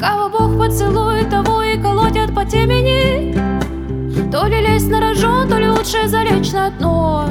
Кого 0.00 0.30
Бог 0.30 0.58
поцелует, 0.58 1.28
того 1.28 1.62
и 1.62 1.78
колотят 1.78 2.34
по 2.34 2.46
темени. 2.46 3.34
То 4.32 4.46
ли 4.46 4.62
лезть 4.62 4.88
на 4.88 5.02
рожон, 5.02 5.46
то 5.46 5.58
ли 5.58 5.68
лучше 5.68 6.08
залечь 6.08 6.52
на 6.52 6.70
дно. 6.70 7.28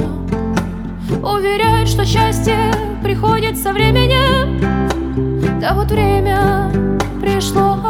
Уверяют, 1.20 1.88
что 1.88 2.04
счастье 2.04 2.72
приходит 3.02 3.58
со 3.58 3.72
временем. 3.72 4.60
Да 5.60 5.74
вот 5.74 5.90
время 5.90 6.70
пришло 7.20 7.89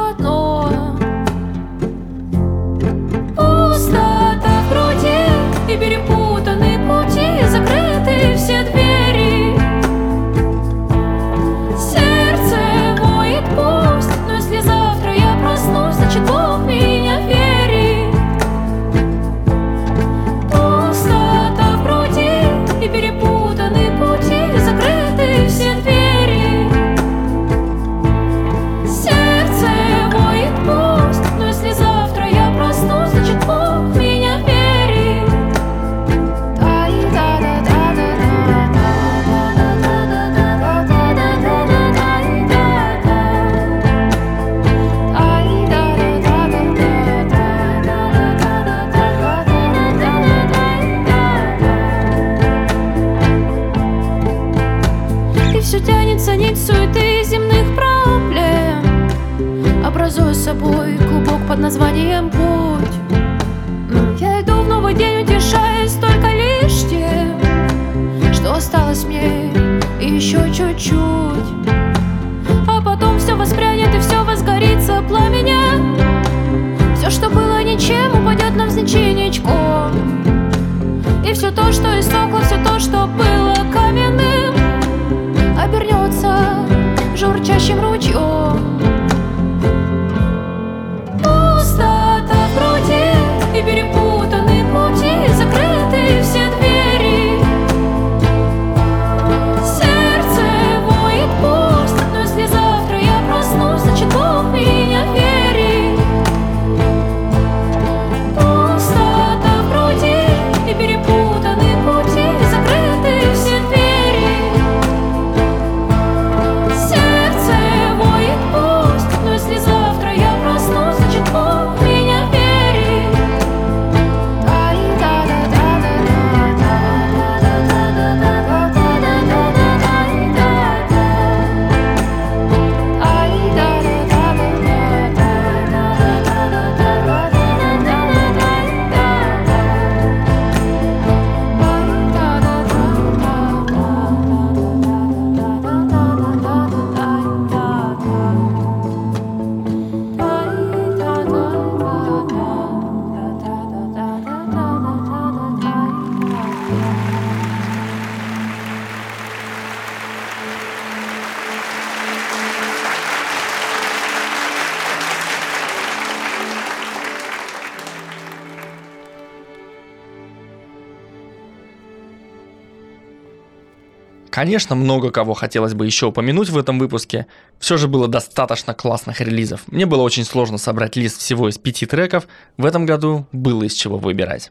Конечно, 174.41 174.75
много 174.75 175.11
кого 175.11 175.35
хотелось 175.35 175.75
бы 175.75 175.85
еще 175.85 176.07
упомянуть 176.07 176.49
в 176.49 176.57
этом 176.57 176.79
выпуске. 176.79 177.27
Все 177.59 177.77
же 177.77 177.89
было 177.89 178.09
достаточно 178.09 178.73
классных 178.73 179.21
релизов. 179.21 179.61
Мне 179.67 179.85
было 179.85 180.01
очень 180.01 180.25
сложно 180.25 180.57
собрать 180.57 180.97
лист 180.97 181.21
всего 181.21 181.51
из 181.51 181.59
пяти 181.59 181.85
треков. 181.85 182.27
В 182.57 182.65
этом 182.65 182.87
году 182.87 183.27
было 183.33 183.65
из 183.65 183.75
чего 183.75 183.99
выбирать. 183.99 184.51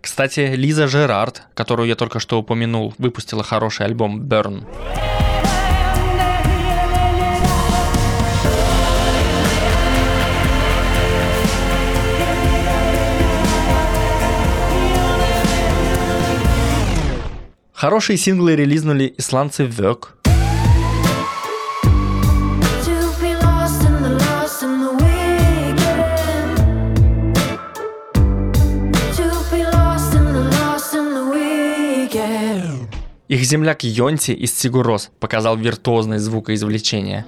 Кстати, 0.00 0.52
Лиза 0.54 0.86
Жерард, 0.86 1.42
которую 1.54 1.88
я 1.88 1.96
только 1.96 2.20
что 2.20 2.38
упомянул, 2.38 2.94
выпустила 2.96 3.42
хороший 3.42 3.86
альбом 3.86 4.22
Burn. 4.22 4.62
The 30.32 30.50
lost 30.52 30.94
in 30.94 31.14
the 31.14 31.24
weekend. 31.34 32.88
Их 33.26 33.42
земляк 33.44 33.82
Йонти 33.82 34.30
из 34.30 34.56
Сигурос 34.56 35.10
показал 35.18 35.56
виртуозное 35.56 36.20
звукоизвлечение. 36.20 37.26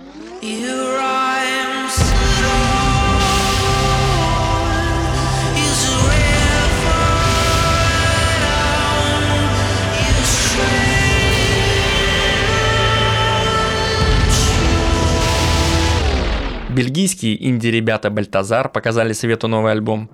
Бельгийские 16.77 17.43
инди-ребята 17.49 18.11
Бальтазар 18.11 18.69
показали 18.69 19.15
свету 19.15 19.49
новый 19.49 19.73
альбом. 19.73 20.11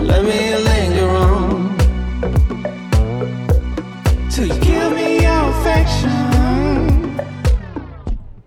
Let 0.00 0.24
me 0.24 0.56
linger 0.66 1.08
on 1.08 1.76
till 4.28 4.48
you 4.64 4.69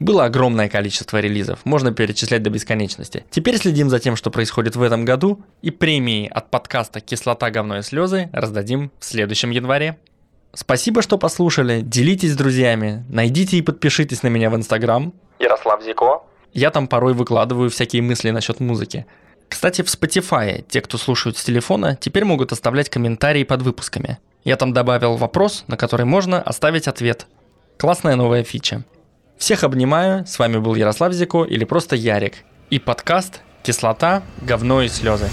Было 0.03 0.25
огромное 0.25 0.67
количество 0.67 1.19
релизов, 1.19 1.59
можно 1.63 1.93
перечислять 1.93 2.43
до 2.43 2.49
бесконечности. 2.49 3.23
Теперь 3.29 3.55
следим 3.55 3.89
за 3.89 4.01
тем, 4.01 4.17
что 4.17 4.31
происходит 4.31 4.75
в 4.75 4.81
этом 4.81 5.05
году, 5.05 5.39
и 5.61 5.71
премии 5.71 6.29
от 6.29 6.51
подкаста 6.51 6.99
«Кислота, 6.99 7.49
говно 7.51 7.77
и 7.77 7.83
слезы» 7.83 8.29
раздадим 8.33 8.91
в 8.99 9.05
следующем 9.05 9.51
январе. 9.51 9.97
Спасибо, 10.53 11.01
что 11.01 11.17
послушали, 11.17 11.79
делитесь 11.79 12.33
с 12.33 12.35
друзьями, 12.35 13.05
найдите 13.07 13.55
и 13.55 13.61
подпишитесь 13.61 14.23
на 14.23 14.27
меня 14.27 14.49
в 14.49 14.57
Инстаграм. 14.57 15.13
Ярослав 15.39 15.81
Зико. 15.81 16.23
Я 16.51 16.69
там 16.69 16.89
порой 16.89 17.13
выкладываю 17.13 17.69
всякие 17.69 18.01
мысли 18.01 18.29
насчет 18.31 18.59
музыки. 18.59 19.05
Кстати, 19.47 19.83
в 19.83 19.85
Spotify 19.85 20.65
те, 20.67 20.81
кто 20.81 20.97
слушают 20.97 21.37
с 21.37 21.45
телефона, 21.45 21.95
теперь 21.95 22.25
могут 22.25 22.51
оставлять 22.51 22.89
комментарии 22.89 23.45
под 23.45 23.61
выпусками. 23.61 24.17
Я 24.43 24.57
там 24.57 24.73
добавил 24.73 25.15
вопрос, 25.15 25.63
на 25.67 25.77
который 25.77 26.05
можно 26.05 26.41
оставить 26.41 26.89
ответ. 26.89 27.25
Классная 27.77 28.17
новая 28.17 28.43
фича. 28.43 28.83
Всех 29.43 29.65
обнимаю, 29.65 30.25
с 30.25 30.39
вами 30.39 30.57
был 30.57 30.73
Ярослав 30.73 31.11
Зико 31.11 31.43
или 31.43 31.65
просто 31.65 31.97
Ярик. 31.97 32.45
И 32.69 32.79
подкаст 32.79 33.41
«Кислота, 33.61 34.23
говно 34.41 34.81
и 34.81 34.87
слезы». 34.87 35.27